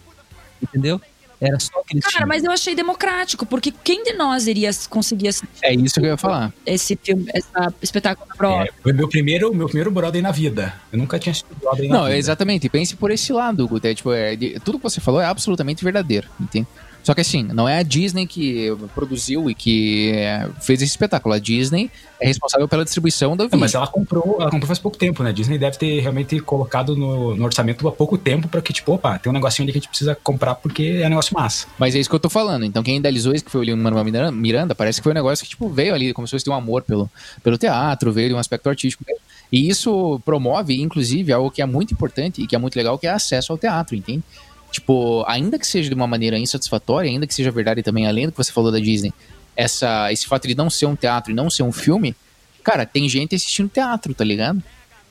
[0.62, 1.00] Entendeu?
[1.44, 2.28] Era só o que eles Cara, tinham.
[2.28, 6.10] mas eu achei democrático, porque quem de nós iria conseguir assistir É isso que eu
[6.10, 6.52] ia falar.
[6.64, 7.48] esse filme, esse
[7.82, 8.68] espetáculo da Broadway?
[8.68, 10.72] É, foi meu primeiro, meu primeiro Broadway na vida.
[10.92, 12.16] Eu nunca tinha assistido Broadway na Não, vida.
[12.16, 12.68] exatamente.
[12.68, 13.86] Pense por esse lado, Guto.
[13.86, 16.66] É, tipo, é, de- tudo que você falou é absolutamente verdadeiro, entende?
[17.02, 21.34] Só que assim, não é a Disney que produziu e que é, fez esse espetáculo.
[21.34, 23.60] A Disney é responsável pela distribuição do Não, vídeo.
[23.60, 25.32] mas ela comprou, ela comprou faz pouco tempo, né?
[25.32, 29.18] Disney deve ter realmente colocado no, no orçamento há pouco tempo pra que, tipo, opa,
[29.18, 31.66] tem um negocinho ali que a gente precisa comprar porque é um negócio massa.
[31.78, 32.64] Mas é isso que eu tô falando.
[32.64, 35.50] Então, quem idealizou isso, que foi o Lin-Manuel Miranda- parece que foi um negócio que,
[35.50, 37.10] tipo, veio ali, como se fosse ter um amor pelo,
[37.42, 39.04] pelo teatro, veio de um aspecto artístico.
[39.50, 43.06] E isso promove, inclusive, algo que é muito importante e que é muito legal, que
[43.06, 44.22] é acesso ao teatro, entende?
[44.72, 48.32] Tipo, ainda que seja de uma maneira insatisfatória, ainda que seja verdade também, além do
[48.32, 49.12] que você falou da Disney,
[49.54, 52.16] essa, esse fato de não ser um teatro e não ser um filme,
[52.64, 54.62] cara, tem gente assistindo teatro, tá ligado?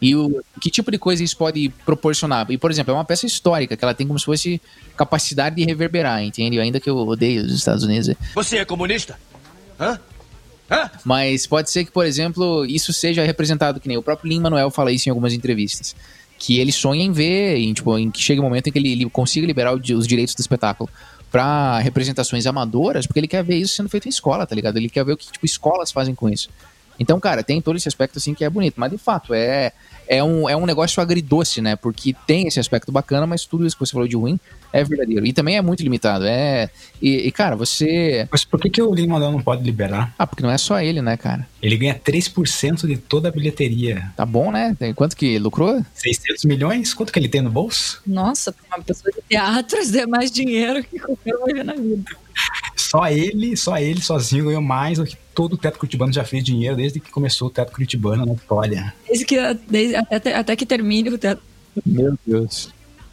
[0.01, 2.49] E o, que tipo de coisa isso pode proporcionar?
[2.49, 4.59] E, por exemplo, é uma peça histórica, que ela tem como se fosse
[4.97, 6.59] capacidade de reverberar, entende?
[6.59, 8.09] Ainda que eu odeie os Estados Unidos.
[8.33, 9.19] Você é comunista?
[9.79, 9.99] Hã?
[11.05, 14.91] Mas pode ser que, por exemplo, isso seja representado, que nem o próprio Lin-Manuel fala
[14.91, 15.95] isso em algumas entrevistas.
[16.43, 18.91] Que ele sonha em ver, em, tipo, em que chegue um momento em que ele,
[18.91, 20.89] ele consiga liberar o os direitos do espetáculo
[21.31, 24.77] pra representações amadoras, porque ele quer ver isso sendo feito em escola, tá ligado?
[24.77, 26.49] Ele quer ver o que, tipo, escolas fazem com isso.
[26.99, 28.73] Então, cara, tem todo esse aspecto, assim, que é bonito.
[28.77, 29.71] Mas, de fato, é,
[30.07, 31.75] é, um, é um negócio agridoce, né?
[31.75, 34.39] Porque tem esse aspecto bacana, mas tudo isso que você falou de ruim
[34.73, 35.25] é verdadeiro.
[35.25, 36.25] E também é muito limitado.
[36.25, 36.69] É...
[37.01, 38.27] E, e, cara, você...
[38.31, 40.13] Mas por que, que o Lin-Manuel não pode liberar?
[40.17, 41.47] Ah, porque não é só ele, né, cara?
[41.61, 44.11] Ele ganha 3% de toda a bilheteria.
[44.15, 44.75] Tá bom, né?
[44.95, 45.83] Quanto que lucrou?
[45.93, 46.93] 600 milhões?
[46.93, 48.01] Quanto que ele tem no bolso?
[48.05, 52.11] Nossa, pra uma pessoa de teatro, é mais dinheiro que qualquer um ver na vida.
[52.75, 56.43] Só ele, só ele sozinho ganhou mais do que todo o Teatro Curitibano já fez
[56.43, 58.93] dinheiro desde que começou o Teatro Curitibano na história.
[59.07, 59.37] Desde que,
[59.69, 61.43] desde- até, até que termine o teatro.
[61.85, 62.69] Meu Deus.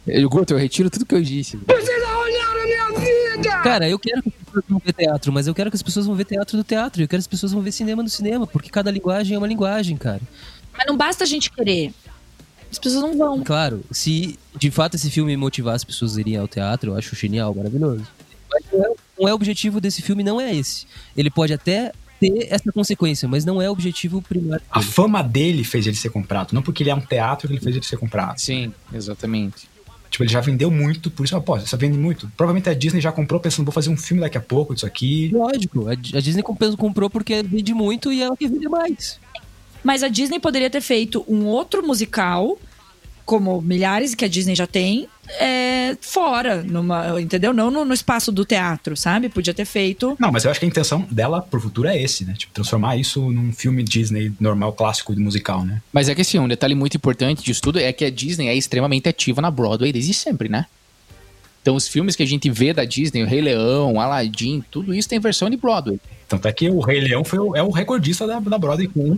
[0.07, 1.57] Eu, Guto, eu retiro tudo que eu disse.
[1.67, 2.99] Vocês arruinaram minha
[3.37, 3.57] vida!
[3.61, 6.05] Cara, eu quero que as pessoas vão ver teatro, mas eu quero que as pessoas
[6.07, 7.01] vão ver teatro do teatro.
[7.03, 9.47] Eu quero que as pessoas vão ver cinema do cinema, porque cada linguagem é uma
[9.47, 10.21] linguagem, cara.
[10.75, 11.93] Mas não basta a gente querer.
[12.71, 13.43] As pessoas não vão.
[13.43, 17.15] Claro, se de fato esse filme motivar as pessoas a irem ao teatro, eu acho
[17.15, 18.03] genial, maravilhoso.
[18.51, 20.85] Mas não é, não é o objetivo desse filme, não é esse.
[21.15, 24.63] Ele pode até ter essa consequência, mas não é o objetivo primário.
[24.69, 27.61] A fama dele fez ele ser comprado, não porque ele é um teatro que ele
[27.61, 28.37] fez ele ser comprado.
[28.39, 29.69] Sim, exatamente.
[30.09, 32.27] Tipo, ele já vendeu muito, por isso, ah, pô, você vende muito.
[32.35, 35.29] Provavelmente a Disney já comprou pensando, vou fazer um filme daqui a pouco disso aqui.
[35.31, 39.19] Lógico, a, Disney comp- comprou porque vende muito e ela quer vender mais.
[39.83, 42.57] Mas a Disney poderia ter feito um outro musical,
[43.29, 45.07] como milhares que a Disney já tem,
[45.39, 47.53] é, fora, numa, entendeu?
[47.53, 49.29] Não no, no espaço do teatro, sabe?
[49.29, 50.17] Podia ter feito.
[50.19, 52.33] Não, mas eu acho que a intenção dela pro futuro é esse, né?
[52.35, 55.79] Tipo, transformar isso num filme Disney normal, clássico de musical, né?
[55.93, 58.55] Mas é que assim, um detalhe muito importante disso tudo é que a Disney é
[58.55, 60.65] extremamente ativa na Broadway desde sempre, né?
[61.61, 65.07] Então os filmes que a gente vê da Disney, o Rei Leão, Aladdin, tudo isso
[65.07, 65.99] tem versão de Broadway.
[66.27, 69.15] Tanto é que o Rei Leão foi o- é o recordista da, da Broadway com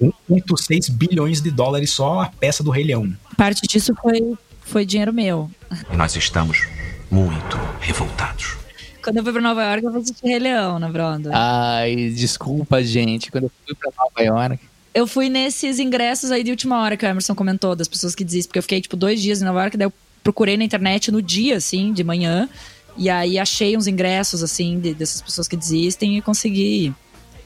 [0.00, 3.12] 1,6 bilhões de dólares só a peça do Rei Leão.
[3.36, 5.50] Parte disso foi, foi dinheiro meu.
[5.92, 6.66] E nós estamos
[7.10, 8.56] muito revoltados.
[9.02, 11.32] Quando eu fui pra Nova York, eu fui assistir Rei Leão na Broadway.
[11.34, 13.30] Ai, desculpa, gente.
[13.30, 14.62] Quando eu fui pra Nova York.
[14.92, 18.24] Eu fui nesses ingressos aí de última hora que o Emerson comentou, das pessoas que
[18.24, 19.92] desistem, porque eu fiquei, tipo, dois dias em Nova York, daí eu
[20.22, 22.48] procurei na internet no dia, assim, de manhã,
[22.96, 26.92] E aí achei uns ingressos, assim, de- dessas pessoas que desistem e consegui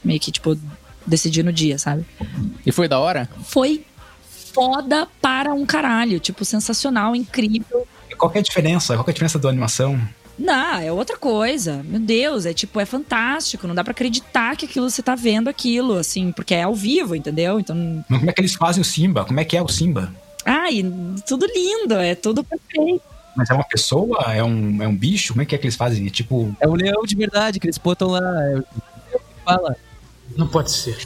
[0.03, 0.57] meio que, tipo,
[1.05, 2.05] decidir no dia, sabe?
[2.65, 3.29] E foi da hora?
[3.43, 3.85] Foi
[4.53, 6.19] foda para um caralho.
[6.19, 7.87] Tipo, sensacional, incrível.
[8.09, 8.95] E Qual que é a diferença?
[8.95, 9.99] Qual que é a diferença da animação?
[10.37, 11.81] Não, é outra coisa.
[11.83, 13.67] Meu Deus, é tipo, é fantástico.
[13.67, 17.15] Não dá pra acreditar que aquilo você tá vendo aquilo, assim, porque é ao vivo,
[17.15, 17.59] entendeu?
[17.59, 18.03] Então.
[18.09, 19.25] Mas Como é que eles fazem o Simba?
[19.25, 20.13] Como é que é o Simba?
[20.45, 20.83] Ai,
[21.25, 23.01] tudo lindo, é tudo perfeito.
[23.35, 24.33] Mas é uma pessoa?
[24.33, 25.33] É um, é um bicho?
[25.33, 26.05] Como é que é que eles fazem?
[26.05, 26.55] É tipo.
[26.59, 28.19] É o leão de verdade que eles botam lá.
[28.19, 28.65] É o leão
[29.11, 29.75] que fala.
[30.37, 30.97] Não pode ser.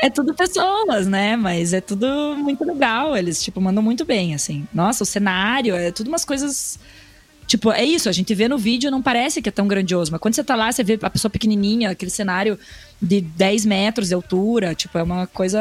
[0.00, 1.36] É tudo pessoas, né?
[1.36, 2.06] Mas é tudo
[2.36, 3.16] muito legal.
[3.16, 4.66] Eles, tipo, mandam muito bem, assim.
[4.72, 6.78] Nossa, o cenário, é tudo umas coisas.
[7.46, 10.20] Tipo, é isso, a gente vê no vídeo não parece que é tão grandioso, mas
[10.20, 12.58] quando você tá lá, você vê a pessoa pequenininha, aquele cenário
[13.00, 15.58] de 10 metros de altura, tipo, é uma coisa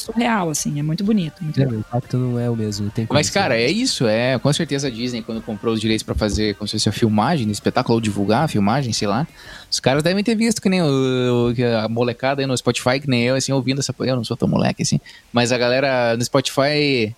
[0.00, 1.42] surreal, assim, é muito bonito.
[1.42, 2.90] Muito É, o impacto não é o mesmo.
[2.90, 4.06] Tem Mas, cara, é isso.
[4.06, 6.92] É, com certeza a Disney, quando comprou os direitos pra fazer como se fosse a
[6.92, 9.26] filmagem, do espetáculo, ou divulgar a filmagem, sei lá.
[9.70, 12.98] Os caras devem ter visto que nem o, o- que a molecada aí no Spotify,
[13.00, 13.94] que nem eu, assim, ouvindo essa.
[14.00, 15.00] Eu não sou tão moleque, assim.
[15.32, 17.14] Mas a galera no Spotify.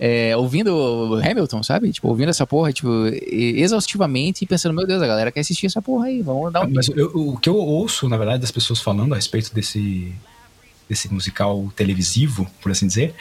[0.00, 1.90] é, ouvindo o Hamilton, sabe?
[1.90, 2.88] Tipo, ouvindo essa porra, tipo,
[3.58, 6.70] exaustivamente e pensando, meu Deus, a galera quer assistir essa porra aí, vamos dar um.
[6.72, 10.12] Mas eu- o que eu ouço, na verdade, das pessoas falando a respeito desse,
[10.88, 13.14] desse musical televisivo, por assim dizer,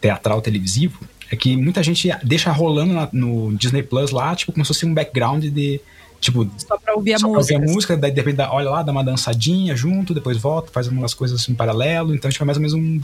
[0.00, 1.00] teatral televisivo,
[1.30, 4.86] é que muita gente deixa rolando na- no Disney Plus lá, tipo, como se fosse
[4.86, 5.80] um background de.
[6.20, 7.70] Tipo, Só pra ouvir a só pra ouvir música.
[7.70, 10.86] a música, daí de repente dá- olha lá, dá uma dançadinha junto, depois volta, faz
[10.86, 13.00] umas coisas assim em paralelo, então tipo, é mais ou menos um,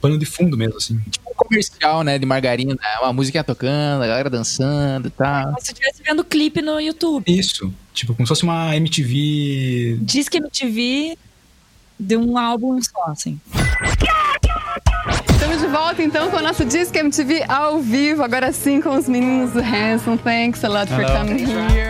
[0.00, 0.98] pano de fundo mesmo, assim.
[1.08, 5.44] Tipo, um comercial, né, de margarina, uma música tocando, a galera dançando e tal.
[5.44, 7.24] Como se estivesse vendo clipe no YouTube.
[7.28, 7.72] isso.
[7.94, 9.98] Tipo, como se fosse uma MTV.
[10.02, 11.16] Diz que MTV
[11.98, 13.40] de um álbum só, assim.
[15.30, 19.08] Estamos de volta então com o nosso Disque MTV ao vivo, agora sim com os
[19.08, 20.16] meninos do Hanson.
[20.16, 21.18] Thanks a lot for Hello.
[21.18, 21.85] coming here.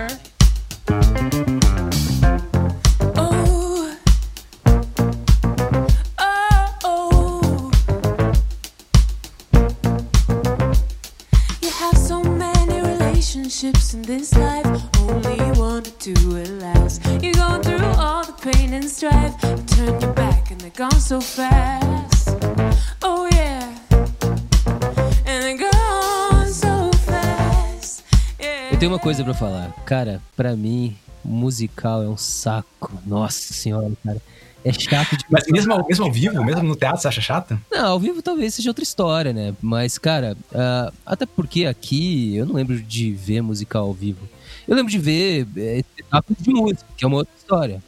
[21.07, 22.31] So fast.
[23.05, 23.69] Oh yeah,
[25.25, 25.57] and
[26.53, 28.03] so fast.
[28.73, 29.71] Eu tenho uma coisa pra falar.
[29.85, 32.93] Cara, pra mim, musical é um saco.
[33.07, 34.21] Nossa senhora, cara.
[34.65, 35.25] É chato de.
[35.31, 37.57] Mas mesmo, ao- mesmo ao vivo, mesmo no teatro, você acha chato?
[37.71, 39.55] Não, ao vivo talvez seja outra história, né?
[39.63, 44.29] Mas, cara, ah, até porque aqui eu não lembro de ver musical ao vivo.
[44.67, 47.81] Eu lembro de ver é, espetáculos de música, que é uma outra história.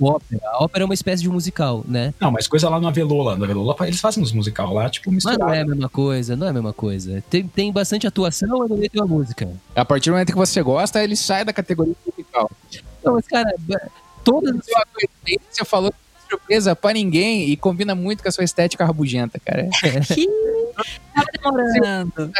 [0.00, 0.40] Ópera.
[0.46, 2.12] A ópera é uma espécie de musical, né?
[2.20, 3.36] Não, mas coisa lá no Avelola.
[3.36, 5.54] No Avelola eles fazem uns musical lá, tipo, Mas não misturado.
[5.54, 7.22] é a mesma coisa, não é a mesma coisa.
[7.30, 9.48] Tem, tem bastante atuação, mas no meio tem uma música.
[9.74, 12.50] A partir do momento que você gosta, ele sai da categoria musical.
[13.04, 13.54] Não, mas, cara,
[14.24, 14.64] todas as
[15.50, 19.38] você falou que é surpresa pra ninguém e combina muito com a sua estética rabugenta,
[19.38, 19.68] cara.
[21.14, 22.32] Tava demorando.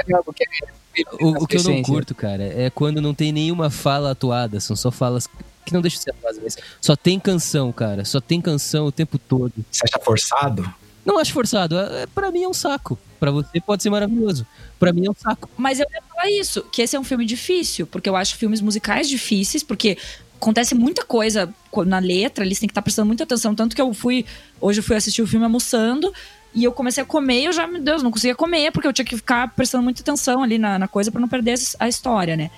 [1.21, 4.77] O, o que eu não curto, cara, é quando não tem nenhuma fala atuada, são
[4.77, 5.29] só falas
[5.65, 8.93] que não deixam de ser atuadas, mas só tem canção, cara, só tem canção o
[8.93, 9.53] tempo todo.
[9.71, 10.73] Você acha forçado?
[11.05, 12.99] Não acho forçado, é, é- pra mim é um saco.
[13.21, 14.47] Pra você pode ser maravilhoso.
[14.79, 15.49] Pra mim é um saco.
[15.57, 18.61] Mas eu ia falar isso, que esse é um filme difícil, porque eu acho filmes
[18.61, 19.97] musicais difíceis, porque
[20.37, 23.55] acontece muita coisa co- na letra, eles têm que estar prestando muita atenção.
[23.55, 24.27] Tanto que eu fui.
[24.61, 26.13] Hoje eu fui assistir o filme almoçando.
[26.55, 28.93] E eu comecei a comer e eu já, meu Deus, não conseguia comer, porque eu
[28.93, 32.37] tinha que ficar prestando muita atenção ali na, na coisa pra não perder a história,
[32.37, 32.49] né?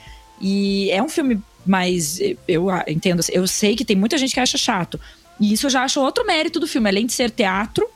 [0.41, 2.19] E é um filme mais.
[2.47, 5.01] Eu ah, entendo, eu sei que tem muita gente que acha chato.
[5.39, 7.87] E isso eu já acho outro mérito do filme, além de ser teatro,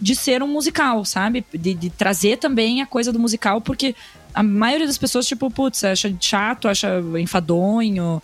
[0.00, 1.44] de ser um musical, sabe?
[1.52, 3.94] De, de trazer também a coisa do musical, porque
[4.34, 8.22] a maioria das pessoas, tipo, putz, acha chato, acha enfadonho.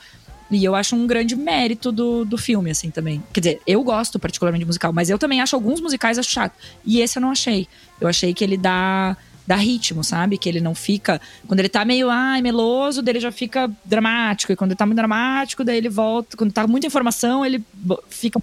[0.50, 3.22] E eu acho um grande mérito do, do filme, assim, também.
[3.32, 6.54] Quer dizer, eu gosto particularmente de musical, mas eu também acho alguns musicais acho chato.
[6.84, 7.66] E esse eu não achei.
[8.00, 9.16] Eu achei que ele dá,
[9.46, 10.36] dá ritmo, sabe?
[10.36, 11.20] Que ele não fica.
[11.46, 14.52] Quando ele tá meio, ai, meloso, daí ele já fica dramático.
[14.52, 16.36] E quando ele tá muito dramático, daí ele volta.
[16.36, 17.62] Quando tá muita informação, ele
[18.08, 18.40] fica.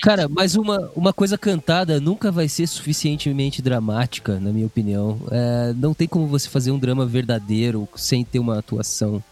[0.00, 5.20] Cara, mas uma, uma coisa cantada nunca vai ser suficientemente dramática, na minha opinião.
[5.30, 9.22] É, não tem como você fazer um drama verdadeiro sem ter uma atuação,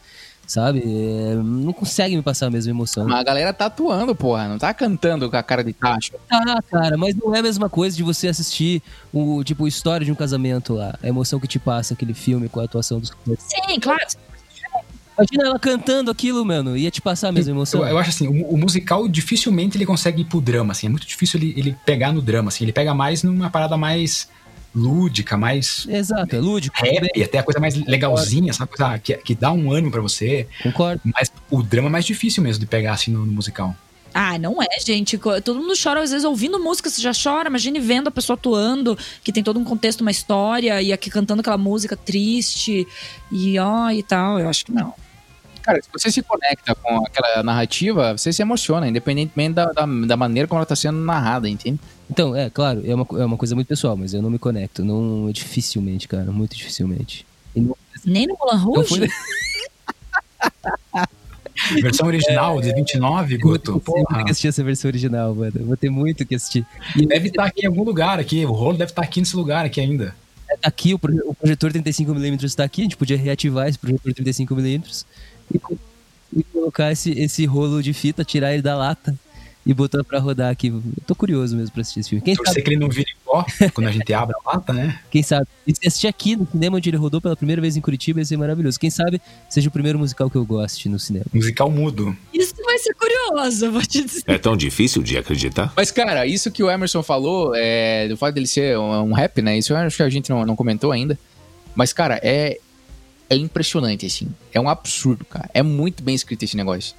[0.47, 0.82] sabe?
[0.84, 3.05] É, não consegue me passar a mesma emoção.
[3.07, 6.12] Mas a galera tá atuando, porra, não tá cantando com a cara de tacho.
[6.30, 8.82] Ah, cara, mas não é a mesma coisa de você assistir
[9.12, 10.97] o tipo história de um casamento lá.
[11.03, 14.07] A emoção que te passa aquele filme com a atuação dos Sim, claro.
[15.18, 17.80] Imagina ela cantando aquilo, mano, ia te passar a mesma emoção.
[17.80, 20.86] Eu, eu acho assim, o, o musical dificilmente ele consegue ir pro drama, assim.
[20.86, 22.64] É muito difícil ele, ele pegar no drama, assim.
[22.64, 24.28] Ele pega mais numa parada mais
[24.77, 25.87] lúdica, mais...
[25.89, 26.77] Exato, é lúdico.
[26.79, 28.77] Rap, até a coisa mais legalzinha, sabe?
[28.77, 30.47] Coisa que, que dá um ânimo pra você.
[30.62, 31.01] Concordo.
[31.05, 33.74] Mas o drama é mais difícil mesmo de pegar assim no, no musical.
[34.12, 35.18] Ah, não é, gente.
[35.18, 37.49] Todo mundo chora, às vezes, ouvindo música, você já chora.
[37.49, 41.41] Imagine vendo a pessoa atuando, que tem todo um contexto, uma história, e aqui cantando
[41.41, 42.87] aquela música triste,
[43.31, 44.41] e ó, e tal.
[44.41, 44.95] Eu acho que não.
[45.62, 50.16] Cara, se você se conecta com aquela narrativa, você se emociona, independentemente da, da, da
[50.16, 51.79] maneira como ela tá sendo narrada, entende?
[52.11, 54.84] Então, é, claro, é uma, é uma coisa muito pessoal, mas eu não me conecto.
[54.84, 57.26] Não, dificilmente, cara, muito dificilmente.
[57.54, 58.88] Não- Nem no Mulan Não Rouge?
[58.88, 59.09] foi-
[61.80, 63.70] Versão original de 29, Guto.
[63.70, 64.24] Eu vou ter Porra.
[64.24, 65.52] que assistir essa versão original, mano.
[65.57, 66.66] Eu vou ter muito que assistir.
[66.94, 68.44] E Deve estar aqui em algum lugar aqui.
[68.44, 70.14] O rolo deve estar aqui nesse lugar aqui ainda.
[70.46, 74.12] tá aqui, o, proje- o projetor 35mm está aqui, a gente podia reativar esse projetor
[74.12, 75.04] 35mm
[75.54, 75.61] e,
[76.36, 79.14] e colocar esse, esse rolo de fita, tirar ele da lata
[79.67, 80.69] e botar pra rodar aqui.
[80.69, 82.25] Eu tô curioso mesmo pra assistir esse filme.
[82.25, 83.45] Quem Torcer sabe, que ele não vire pó
[83.75, 85.01] quando a gente abre a lata, né?
[85.11, 85.49] quem sabe?
[85.67, 88.25] E se assistir aqui no cinema onde ele rodou pela primeira vez em Curitiba, ia
[88.25, 88.79] ser maravilhoso.
[88.79, 91.27] Quem sabe seja o primeiro musical que eu goste no cinema.
[91.35, 92.17] Musical mudo.
[92.33, 94.23] Isso vai ser curioso, eu vou te dizer.
[94.29, 95.73] É tão difícil de acreditar?
[95.77, 99.43] Mas, cara, isso que o Emerson falou, é, do fato dele ser um, um rap,
[99.43, 99.59] né?
[99.59, 101.19] Isso eu acho que a gente não, não comentou ainda.
[101.75, 102.59] Mas, cara, é,
[103.29, 104.29] é impressionante, assim.
[104.53, 105.51] É um absurdo, cara.
[105.53, 106.95] É muito bem escrito esse negócio.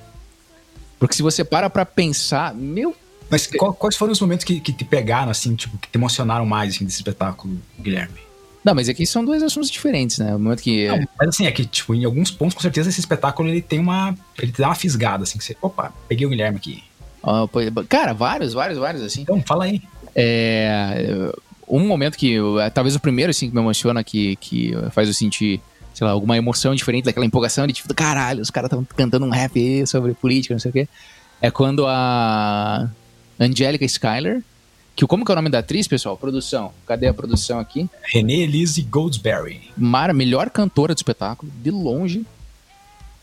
[0.99, 2.95] Porque se você para pra pensar, meu.
[3.29, 6.45] Mas qual- quais foram os momentos que, que te pegaram, assim, tipo, que te emocionaram
[6.45, 8.15] mais assim, desse espetáculo, Guilherme?
[8.63, 10.35] Não, mas aqui são dois assuntos diferentes, né?
[10.35, 10.87] O momento que.
[10.87, 13.79] Não, mas assim, é que, tipo, em alguns pontos, com certeza, esse espetáculo ele tem
[13.79, 14.15] uma.
[14.37, 15.55] Ele te dá uma fisgada, assim, que você.
[15.61, 16.83] Opa, peguei o Guilherme aqui.
[17.89, 19.21] Cara, vários, vários, vários, assim.
[19.21, 19.81] Então, fala aí.
[20.15, 21.31] É,
[21.67, 25.13] um momento que, é, talvez o primeiro, assim, que me emociona, que, que faz eu
[25.13, 25.61] sentir,
[25.97, 29.31] sei lá, alguma emoção diferente daquela empolgação de tipo, caralho, os caras estão cantando um
[29.31, 30.87] rap sobre política, não sei o quê.
[31.41, 32.87] É quando a
[33.39, 34.43] Angélica Schuyler,
[34.95, 36.15] que como que é o nome da atriz, pessoal?
[36.15, 36.71] Produção.
[36.85, 37.89] Cadê a produção aqui?
[38.03, 39.71] René Elise Goldsberry.
[39.75, 42.23] Mara, melhor cantora do espetáculo, de longe.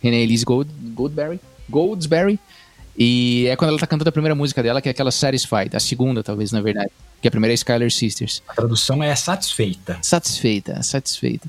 [0.02, 1.38] René Elise Gold, Goldberry.
[1.70, 2.40] Goldsberry.
[2.98, 5.76] E é quando ela tá cantando a primeira música dela, que é aquela Satisfied.
[5.76, 6.90] A segunda, talvez, na verdade.
[7.22, 8.42] Que a primeira é Skylar Sisters.
[8.48, 9.96] A tradução é satisfeita.
[10.02, 11.48] Satisfeita, satisfeita.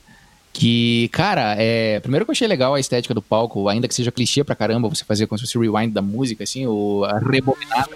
[0.58, 2.00] Que, cara, é.
[2.00, 4.88] Primeiro que eu achei legal a estética do palco, ainda que seja clichê pra caramba,
[4.88, 7.90] você fazer como se fosse rewind da música, assim, ou a rebobinada.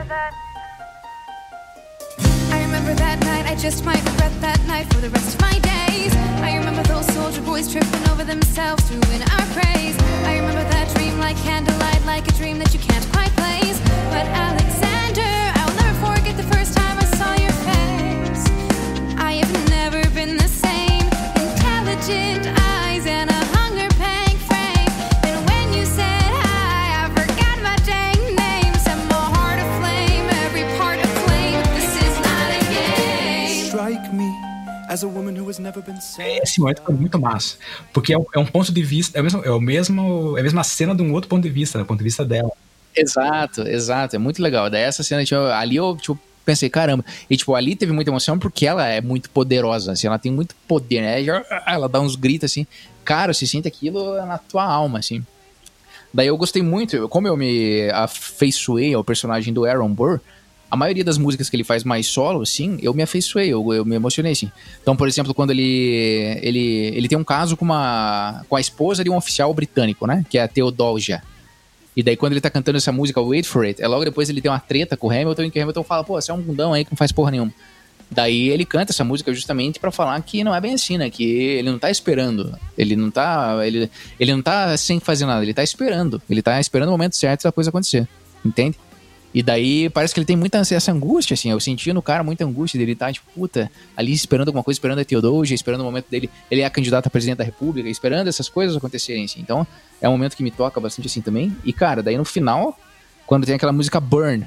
[0.00, 0.49] That
[2.98, 6.14] night, I just might regret that night for the rest of my days.
[6.42, 9.96] I remember those soldier boys tripping over themselves to win our praise.
[10.24, 13.78] I remember that dream like candlelight, like a dream that you can't quite place.
[14.10, 15.30] But Alexander,
[15.60, 18.44] I'll never forget the first time I saw your face.
[19.18, 21.06] I have never been the same.
[21.36, 22.59] Intelligent
[36.42, 37.56] Esse momento foi muito massa.
[37.92, 39.18] Porque é, um- é um ponto de vista.
[39.18, 41.50] É, o mesmo, é, o mesmo, é a mesma cena de um outro ponto de
[41.50, 41.84] vista, né?
[41.84, 42.50] Do ponto de vista dela.
[42.96, 44.16] Exato, exato.
[44.16, 44.68] É muito legal.
[44.68, 47.04] Daí essa cena, tipo, ali eu tipo, pensei, caramba.
[47.28, 50.54] E, tipo, ali teve muita emoção porque ela é muito poderosa, assim, ela tem muito
[50.66, 51.22] poder, né?
[51.22, 52.66] Já- Ela dá uns gritos, assim.
[53.04, 55.24] Cara, você sente aquilo na tua alma, assim.
[56.12, 60.18] Daí eu gostei muito, como eu me afeiçoei ao personagem do Aaron Burr,
[60.70, 63.84] a maioria das músicas que ele faz mais solo, assim, eu me afeiçoei, eu, eu
[63.84, 64.50] me emocionei, assim.
[64.80, 69.02] Então, por exemplo, quando ele, ele, ele tem um caso com, uma, com a esposa
[69.02, 70.24] de um oficial britânico, né?
[70.30, 71.22] Que é a Theodosia.
[71.96, 74.40] E daí, quando ele tá cantando essa música, Wait For It, é logo depois ele
[74.40, 76.40] tem uma treta com o Hamilton, e que o Hamilton fala, pô, você é um
[76.40, 77.52] bundão aí que não faz porra nenhuma.
[78.08, 81.10] Daí ele canta essa música justamente pra falar que não é bem assim, né?
[81.10, 82.58] Que ele não tá esperando.
[82.76, 83.64] Ele não tá.
[83.64, 86.20] Ele, ele não tá sem fazer nada, ele tá esperando.
[86.28, 88.08] Ele tá esperando o momento certo da coisa acontecer.
[88.44, 88.76] Entende?
[89.32, 91.50] E daí parece que ele tem muita essa angústia, assim.
[91.50, 94.98] Eu senti no cara muita angústia dele tá, tipo, puta, ali esperando alguma coisa, esperando
[94.98, 96.28] a Teodosia, esperando o momento dele.
[96.50, 99.40] Ele é candidato a presidente da república, esperando essas coisas acontecerem, assim.
[99.40, 99.66] Então,
[100.00, 101.56] é um momento que me toca bastante, assim, também.
[101.64, 102.78] E, cara, daí no final,
[103.26, 104.46] quando tem aquela música Burn,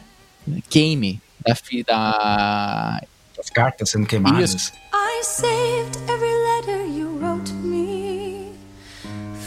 [0.69, 1.53] Queime, da,
[1.87, 3.01] da
[3.39, 4.53] As cartas sendo queimadas.
[4.53, 4.73] Isso.
[4.93, 8.51] I saved every letter you wrote me.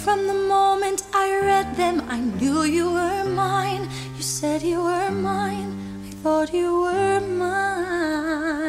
[0.03, 3.89] From the moment I read them, I knew you were mine.
[4.37, 5.72] Said you were mine.
[6.05, 8.68] I thought you were mine.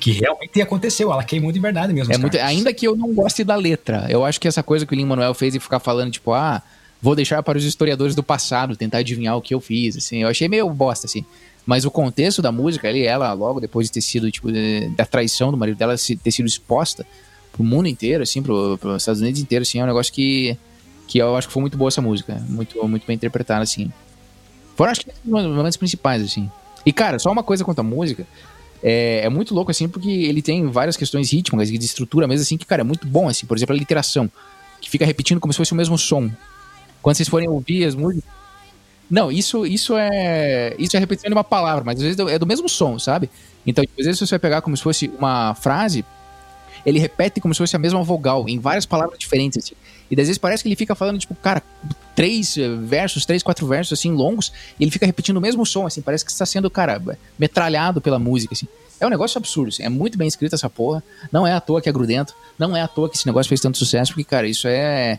[0.00, 2.12] Que realmente aconteceu, ela queimou de verdade mesmo.
[2.12, 4.92] É muito, ainda que eu não goste da letra, eu acho que essa coisa que
[4.92, 6.60] o Lin Manuel fez de ficar falando, tipo, ah,
[7.00, 10.28] vou deixar para os historiadores do passado tentar adivinhar o que eu fiz, assim, eu
[10.28, 11.24] achei meio bosta, assim.
[11.64, 14.48] Mas o contexto da música ali, ela, logo depois de ter sido, tipo,
[14.96, 17.06] da traição do marido dela ter sido exposta
[17.52, 20.58] pro mundo inteiro, assim, pro, pros Estados Unidos inteiro, assim, é um negócio que,
[21.06, 22.42] que eu acho que foi muito boa essa música.
[22.48, 23.90] Muito, muito bem interpretada, assim.
[24.74, 26.50] Foram, acho que, os momentos principais, assim.
[26.84, 28.26] E, cara, só uma coisa quanto à música.
[28.82, 32.42] É, é muito louco, assim, porque ele tem várias questões rítmicas e de estrutura mesmo,
[32.42, 33.46] assim, que, cara, é muito bom, assim.
[33.46, 34.30] Por exemplo, a literação,
[34.80, 36.30] que fica repetindo como se fosse o mesmo som.
[37.02, 38.28] Quando vocês forem ouvir as músicas.
[39.08, 40.74] Não, isso, isso é.
[40.78, 43.30] Isso é repetição de uma palavra, mas às vezes é do mesmo som, sabe?
[43.64, 46.04] Então, às vezes você vai pegar como se fosse uma frase,
[46.84, 49.74] ele repete como se fosse a mesma vogal, em várias palavras diferentes, assim.
[50.10, 51.62] E às vezes parece que ele fica falando, tipo, cara,
[52.14, 55.86] três eh, versos, três, quatro versos, assim, longos, e ele fica repetindo o mesmo som,
[55.86, 57.02] assim, parece que está sendo, cara,
[57.38, 58.66] metralhado pela música, assim.
[58.98, 61.82] É um negócio absurdo, assim, é muito bem escrito essa porra, não é à toa
[61.82, 64.48] que é grudento, não é à toa que esse negócio fez tanto sucesso, porque, cara,
[64.48, 65.18] isso é,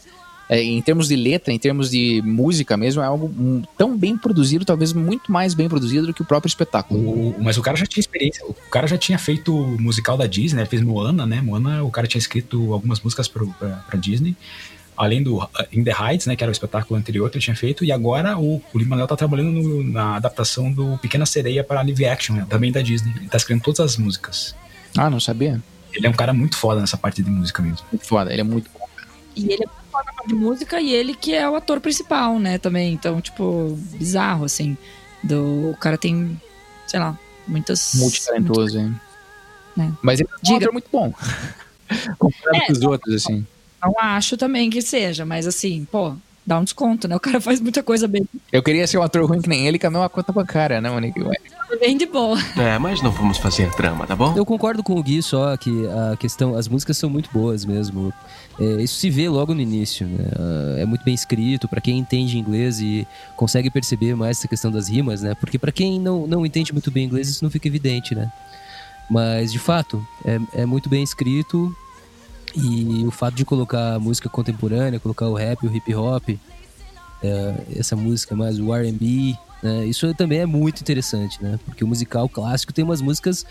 [0.50, 4.18] é, em termos de letra, em termos de música mesmo, é algo hum, tão bem
[4.18, 7.00] produzido, talvez muito mais bem produzido do que o próprio espetáculo.
[7.00, 10.62] O- mas o cara já tinha experiência, o cara já tinha feito musical da Disney,
[10.62, 10.66] né?
[10.66, 11.40] fez Moana, né?
[11.42, 14.36] Moana, o cara tinha escrito algumas músicas pra Disney,
[14.98, 16.36] além do uh, In the Heights, né?
[16.36, 19.16] Que era o espetáculo anterior que ele tinha feito, e agora o, o Lin-Manuel tá
[19.16, 23.14] trabalhando no- na adaptação do Pequena Sereia para live action, né, também da Disney.
[23.16, 24.56] Ele tá escrevendo todas as músicas.
[24.98, 25.62] Ah, não sabia?
[25.94, 27.86] Ele é um cara muito foda nessa parte de música mesmo.
[27.92, 28.86] Muito foda, ele é muito bom.
[29.36, 32.58] E ele é muito foda de música e ele que é o ator principal, né,
[32.58, 32.94] também.
[32.94, 34.76] Então, tipo, bizarro, assim.
[35.24, 36.40] Do, o cara tem,
[36.88, 37.18] sei lá,
[37.48, 37.94] muitas...
[37.96, 38.96] Multitalentoso, hein?
[39.80, 39.90] É.
[40.02, 41.14] Mas ele é um ator muito bom.
[42.18, 43.46] Comparado É, com os outros, assim.
[43.82, 46.16] Não acho também que seja, mas assim, pô,
[46.48, 47.16] dá um desconto, né?
[47.16, 49.78] O cara faz muita coisa bem, Eu queria ser um ator ruim que nem ele,
[49.78, 51.22] com a mesma conta bancária, né, Monique?
[51.22, 51.36] Ué.
[51.78, 52.40] bem de boa.
[52.56, 54.34] É, mas não vamos fazer drama, tá bom?
[54.36, 58.14] Eu concordo com o Gui só que a questão, as músicas são muito boas mesmo.
[58.58, 60.26] É, isso se vê logo no início, né?
[60.82, 63.06] É muito bem escrito para quem entende inglês e
[63.36, 65.36] consegue perceber mais essa questão das rimas, né?
[65.36, 68.32] Porque para quem não, não entende muito bem inglês isso não fica evidente, né?
[69.10, 71.76] Mas de fato é, é muito bem escrito
[72.56, 76.30] e o fato de colocar música contemporânea, colocar o rap, o hip hop,
[77.24, 79.86] é, essa música mais o R&B, né?
[79.86, 81.60] Isso também é muito interessante, né?
[81.66, 83.46] Porque o musical clássico tem umas músicas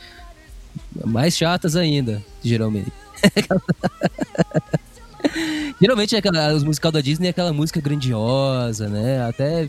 [1.04, 2.92] mais chatas ainda, geralmente.
[5.80, 9.26] geralmente é aquela, os musical da Disney é aquela música grandiosa, né?
[9.26, 9.68] Até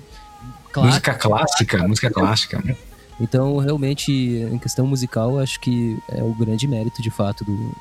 [0.75, 2.61] Música clássica, música clássica.
[2.63, 2.75] né?
[3.19, 7.75] Então, realmente, em questão musical, acho que é o grande mérito, de fato, do,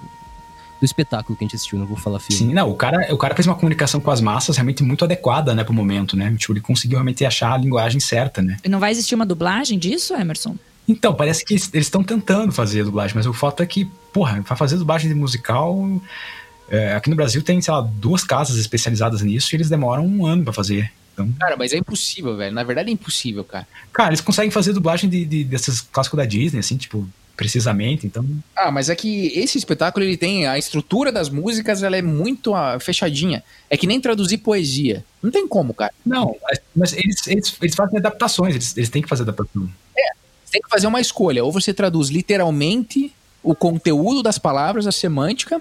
[0.80, 1.78] do espetáculo que a gente assistiu.
[1.78, 2.36] Não vou falar filme.
[2.36, 5.54] Sim, não, o cara, o cara fez uma comunicação com as massas realmente muito adequada,
[5.54, 6.34] né, pro momento, né?
[6.38, 8.56] Tipo, ele conseguiu realmente achar a linguagem certa, né?
[8.64, 10.56] E não vai existir uma dublagem disso, Emerson?
[10.88, 14.40] Então, parece que eles estão tentando fazer a dublagem, mas o fato é que, porra,
[14.42, 15.76] pra fazer dublagem de musical.
[16.70, 20.24] é, aqui no Brasil tem, sei lá, duas casas especializadas nisso e eles demoram um
[20.26, 20.92] ano pra fazer.
[21.14, 22.54] Então, Cara, mas é impossível, velho.
[22.54, 23.66] Na verdade é impossível, cara.
[23.92, 28.24] cara, eles conseguem fazer dublagem de, de- desses clássicos da Disney, assim, tipo, precisamente, então.
[28.56, 32.54] Ah, mas é que esse espetáculo ele tem a estrutura das músicas, ela é muito
[32.54, 33.44] ah, fechadinha.
[33.68, 35.04] É que nem traduzir poesia.
[35.22, 35.92] Não tem como, cara.
[36.04, 36.34] Não,
[36.74, 39.68] mas- eles, eles, eles fazem adaptações, eles, eles têm que fazer adaptação.
[40.44, 41.44] Você tem que fazer uma escolha.
[41.44, 43.12] Ou você traduz literalmente
[43.42, 45.60] o conteúdo das palavras, a semântica,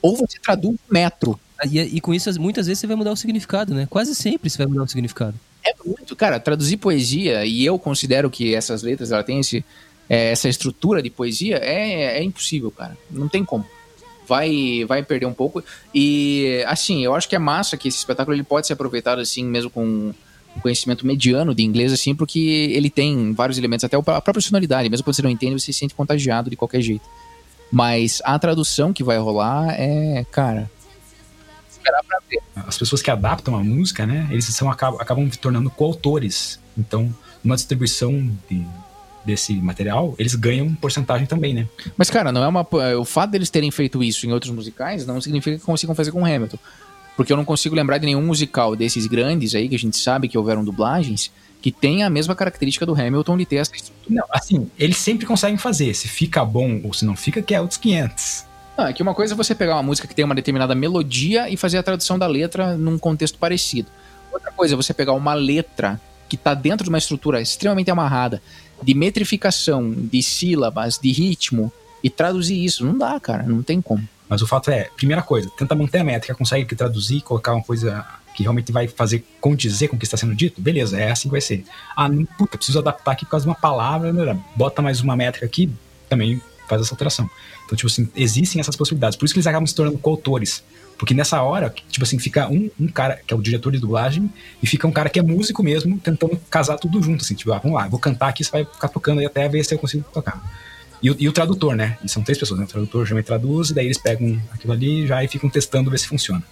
[0.00, 1.38] ou você traduz o metro.
[1.70, 3.86] E, e com isso, muitas vezes você vai mudar o significado, né?
[3.90, 5.34] Quase sempre você vai mudar o significado.
[5.66, 9.64] É muito, cara, traduzir poesia, e eu considero que essas letras, ela tem esse,
[10.08, 12.96] é, essa estrutura de poesia, é, é impossível, cara.
[13.10, 13.64] Não tem como.
[14.26, 15.62] Vai, vai perder um pouco.
[15.94, 19.44] E, assim, eu acho que é massa que esse espetáculo ele pode ser aproveitado, assim,
[19.44, 19.84] mesmo com
[20.56, 22.38] um conhecimento mediano de inglês, assim, porque
[22.72, 24.88] ele tem vários elementos, até a própria sonoridade.
[24.90, 27.04] Mesmo quando você não entende, você se sente contagiado de qualquer jeito.
[27.70, 30.70] Mas a tradução que vai rolar é, cara,
[31.70, 32.40] esperar pra ver.
[32.56, 36.58] As pessoas que adaptam a música, né, eles são, acabam, acabam se tornando coautores.
[36.76, 38.66] Então, numa distribuição de-
[39.28, 41.68] desse material, eles ganham porcentagem também, né?
[41.96, 42.66] Mas, cara, não é uma.
[42.98, 46.24] O fato deles terem feito isso em outros musicais não significa que consigam fazer com
[46.24, 46.58] Hamilton.
[47.16, 50.28] Porque eu não consigo lembrar de nenhum musical desses grandes aí, que a gente sabe
[50.28, 54.14] que houveram dublagens, que tem a mesma característica do Hamilton de ter essa estrutura.
[54.14, 55.92] Não, assim, eles sempre conseguem fazer.
[55.94, 58.44] Se fica bom ou se não fica, que é outros 500.
[58.76, 61.50] Não, é que uma coisa é você pegar uma música que tem uma determinada melodia
[61.50, 63.88] e fazer a tradução da letra num contexto parecido.
[64.32, 68.40] Outra coisa é você pegar uma letra que tá dentro de uma estrutura extremamente amarrada,
[68.82, 71.72] de metrificação, de sílabas, de ritmo,
[72.02, 72.84] e traduzir isso.
[72.84, 74.06] Não dá, cara, não tem como.
[74.28, 78.04] Mas o fato é, primeira coisa, tenta manter a métrica, consegue traduzir, colocar uma coisa
[78.34, 81.32] que realmente vai fazer condizer com o que está sendo dito, beleza, é assim que
[81.32, 81.64] vai ser.
[81.96, 85.16] Ah, não, puta, preciso adaptar aqui por causa de uma palavra, né, bota mais uma
[85.16, 85.68] métrica aqui,
[86.08, 87.28] também faz essa alteração.
[87.68, 89.14] Então, tipo assim, existem essas possibilidades.
[89.14, 90.64] Por isso que eles acabam se tornando coautores.
[90.98, 94.28] Porque nessa hora, tipo assim, fica um, um cara que é o diretor de dublagem
[94.62, 97.58] e fica um cara que é músico mesmo, tentando casar tudo junto, assim, tipo, ah,
[97.58, 100.02] vamos lá, vou cantar aqui, você vai ficar tocando aí até ver se eu consigo
[100.12, 100.42] tocar.
[101.02, 101.98] E, o- e o tradutor, né?
[102.02, 102.64] E são três pessoas, né?
[102.64, 105.90] O tradutor já me traduz, e daí eles pegam aquilo ali já e ficam testando
[105.90, 106.42] ver se funciona.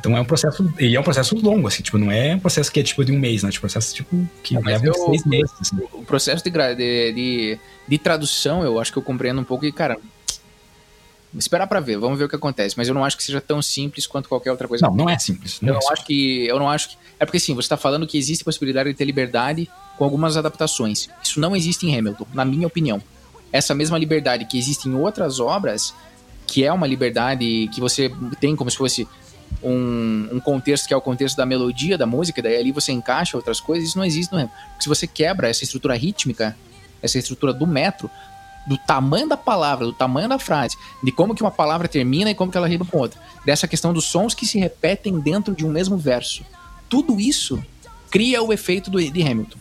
[0.00, 0.72] Então é um processo.
[0.80, 3.12] E é um processo longo, assim, tipo, não é um processo que é tipo de
[3.12, 3.50] um mês, né?
[3.50, 5.52] Tipo, um processo tipo que Mas leva eu- seis meses.
[5.60, 5.76] Assim.
[5.92, 6.50] O processo de,
[7.12, 9.98] de, de, tradução, eu acho que eu compreendo um pouco e, cara,
[11.34, 12.76] esperar pra ver, vamos ver o que acontece.
[12.78, 14.86] Mas eu não acho que seja tão simples quanto qualquer outra coisa.
[14.86, 15.60] Não, não é simples.
[15.60, 15.98] Não eu é não simples.
[15.98, 16.46] acho que.
[16.46, 16.96] Eu não acho que.
[17.18, 21.10] É porque assim, você tá falando que existe possibilidade de ter liberdade com algumas adaptações.
[21.22, 23.02] Isso não existe em Hamilton, na minha opinião.
[23.52, 25.92] Essa mesma liberdade que existe em outras obras,
[26.46, 29.06] que é uma liberdade que você tem como se fosse
[29.62, 33.36] um, um contexto que é o contexto da melodia da música, daí ali você encaixa
[33.36, 34.56] outras coisas, isso não existe no Hamilton.
[34.70, 36.56] Porque se você quebra essa estrutura rítmica,
[37.02, 38.10] essa estrutura do metro,
[38.66, 42.34] do tamanho da palavra, do tamanho da frase, de como que uma palavra termina e
[42.34, 45.64] como que ela rima com outra, dessa questão dos sons que se repetem dentro de
[45.64, 46.44] um mesmo verso.
[46.88, 47.62] Tudo isso
[48.10, 49.58] cria o efeito do, de Hamilton.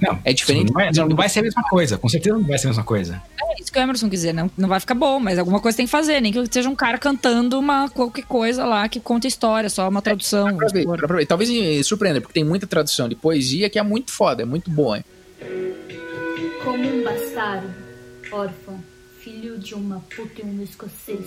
[0.00, 0.66] Não, é diferente.
[0.66, 2.84] Não vai, não vai ser a mesma coisa, com certeza não vai ser a mesma
[2.84, 3.22] coisa.
[3.40, 5.76] É isso que o Emerson quis dizer, não, não vai ficar bom, mas alguma coisa
[5.76, 9.26] tem que fazer, nem que seja um cara cantando uma qualquer coisa lá que conta
[9.26, 10.56] história, só uma tradução.
[10.56, 11.26] Pra ver, pra ver.
[11.26, 14.98] Talvez surpreenda, porque tem muita tradução de poesia que é muito foda, é muito boa.
[14.98, 15.04] hein?
[16.62, 17.68] Como um bastardo,
[18.32, 18.82] órfão,
[19.26, 21.26] filho de uma puta e um escocês,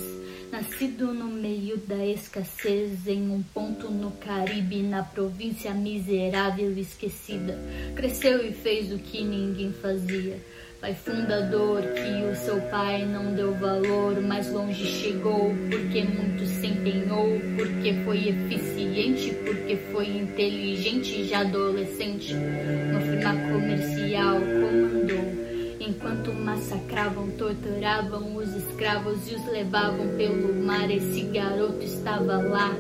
[0.50, 7.60] nascido no meio da escassez, em um ponto no Caribe, na província miserável e esquecida,
[7.98, 10.38] cresceu e fez o que ninguém fazia.
[10.80, 16.68] Pai fundador que o seu pai não deu valor, mais longe chegou porque muito se
[16.68, 22.34] empenhou, porque foi eficiente, porque foi inteligente já adolescente.
[22.34, 25.49] No firma comercial comandou.
[25.90, 32.76] Enquanto massacravam, torturavam os escravos e os levavam pelo mar, esse garoto estava lá,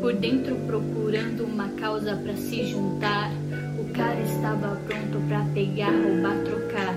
[0.00, 3.30] por dentro procurando uma causa para se juntar.
[3.78, 6.96] O cara estava pronto para pegar, roubar, trocar.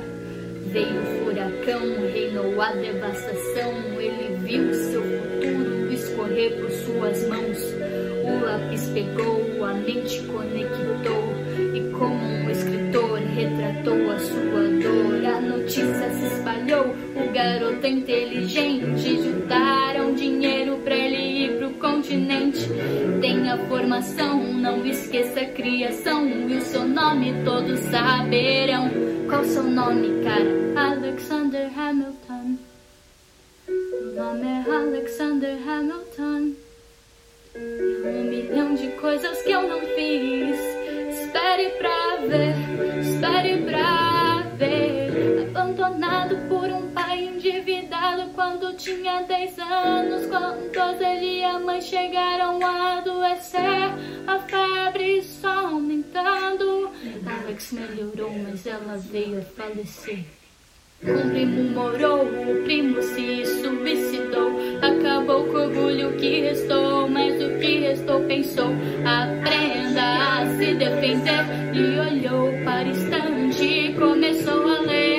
[0.71, 1.81] Veio o furacão,
[2.11, 3.71] reinou a devastação.
[3.99, 7.57] Ele viu seu futuro escorrer por suas mãos.
[8.25, 11.21] O lápis pegou, a mente conectou.
[11.75, 15.00] E como um escritor retratou a sua dor,
[15.71, 16.87] notícia se espalhou.
[17.15, 19.23] O garoto é inteligente.
[19.23, 22.67] Juntaram dinheiro pra ele ir pro continente.
[23.21, 26.27] Tenha formação, não esqueça a criação.
[26.27, 28.89] E o seu nome todos saberão.
[29.29, 30.91] Qual seu nome, cara?
[30.91, 32.57] Alexander Hamilton.
[33.69, 36.53] O nome é Alexander Hamilton.
[37.55, 40.59] Um milhão de coisas que eu não fiz.
[41.21, 42.55] Espere pra ver,
[42.99, 44.00] espere pra ver.
[45.91, 50.25] Abandonado por um pai endividado quando tinha 10 anos.
[50.27, 53.91] Quando ele e a mãe chegaram a adoecer,
[54.25, 56.89] a febre só aumentando.
[57.25, 60.23] Alex melhorou, mas ela veio a falecer.
[61.03, 64.51] Um primo morou, o primo se suicidou.
[64.81, 68.69] Acabou com o orgulho que restou, mas o que restou pensou.
[69.05, 71.45] Aprenda a se defender.
[71.73, 75.10] E olhou para o estante e começou a ler.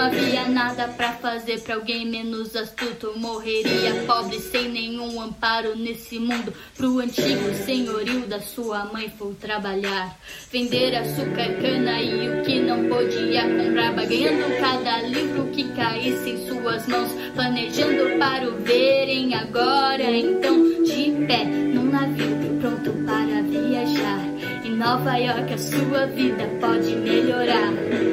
[0.00, 3.12] Não havia nada pra fazer pra alguém menos astuto.
[3.16, 6.54] Morreria pobre sem nenhum amparo nesse mundo.
[6.74, 10.16] Pro antigo senhorio da sua mãe foi trabalhar.
[10.50, 13.92] Vender açúcar, cana e o que não podia comprar.
[13.92, 17.10] Bagando cada livro que caísse em suas mãos.
[17.34, 20.10] Planejando para o verem agora.
[20.10, 24.20] Então, de pé, num navio pronto para viajar.
[24.64, 28.09] Em Nova York a sua vida pode melhorar.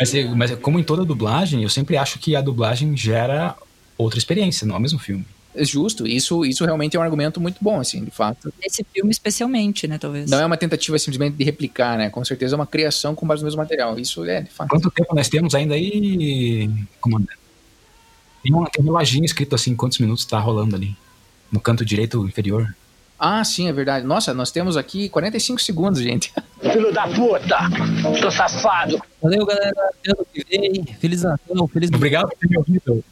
[0.00, 3.54] Mas, mas como em toda dublagem, eu sempre acho que a dublagem gera
[3.98, 5.26] outra experiência, não é o mesmo filme.
[5.54, 8.52] É justo, isso, isso realmente é um argumento muito bom, assim, de fato.
[8.62, 10.30] Nesse filme especialmente, né, talvez.
[10.30, 12.08] Não é uma tentativa simplesmente de replicar, né?
[12.08, 13.98] Com certeza é uma criação com base no mesmo material.
[13.98, 14.68] Isso é, de fato.
[14.70, 16.70] Quanto tempo nós temos ainda aí,
[17.00, 17.38] comandante?
[18.42, 20.96] Tem um, tem um reloginho escrito assim, quantos minutos tá rolando ali,
[21.52, 22.74] no canto direito inferior.
[23.22, 24.06] Ah, sim, é verdade.
[24.06, 26.32] Nossa, nós temos aqui 45 segundos, gente.
[26.62, 27.58] Filho da puta!
[28.18, 28.98] Tô safado!
[29.20, 29.90] Valeu, galera.
[29.90, 30.86] Até ano que vem.
[30.98, 33.04] Feliz Natal, feliz Obrigado por ter me ouvido.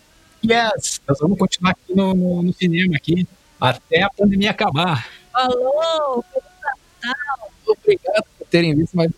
[0.43, 1.03] Yes!
[1.07, 3.29] Nós vamos continuar aqui no, no, no cinema aqui
[3.61, 5.07] até a pandemia acabar.
[5.31, 6.25] Falou!
[7.67, 9.15] Obrigado por terem visto mais um.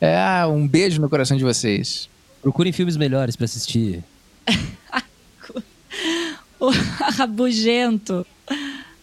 [0.00, 2.08] É, um beijo no coração de vocês.
[2.40, 4.02] Procurem filmes melhores pra assistir.
[6.60, 6.70] O
[7.16, 8.26] rabugento.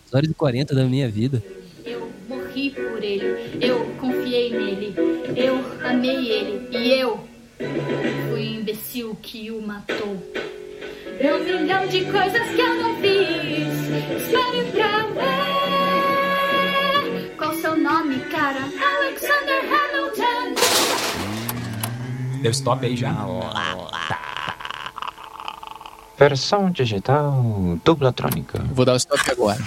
[0.08, 1.44] As horas e 40 da minha vida.
[1.86, 3.26] Eu morri por ele,
[3.62, 4.96] eu confiei nele,
[5.36, 7.20] eu amei ele e eu
[8.30, 10.18] fui o imbecil que o matou.
[11.20, 14.24] É um milhão de coisas que eu não fiz.
[14.24, 15.68] Espere pra ver.
[18.30, 20.56] cara, Alexander Hamilton.
[22.42, 23.14] Deu stop aí já.
[26.18, 27.44] Versão digital
[27.86, 28.60] dublatrônica.
[28.72, 29.60] Vou dar o stop agora.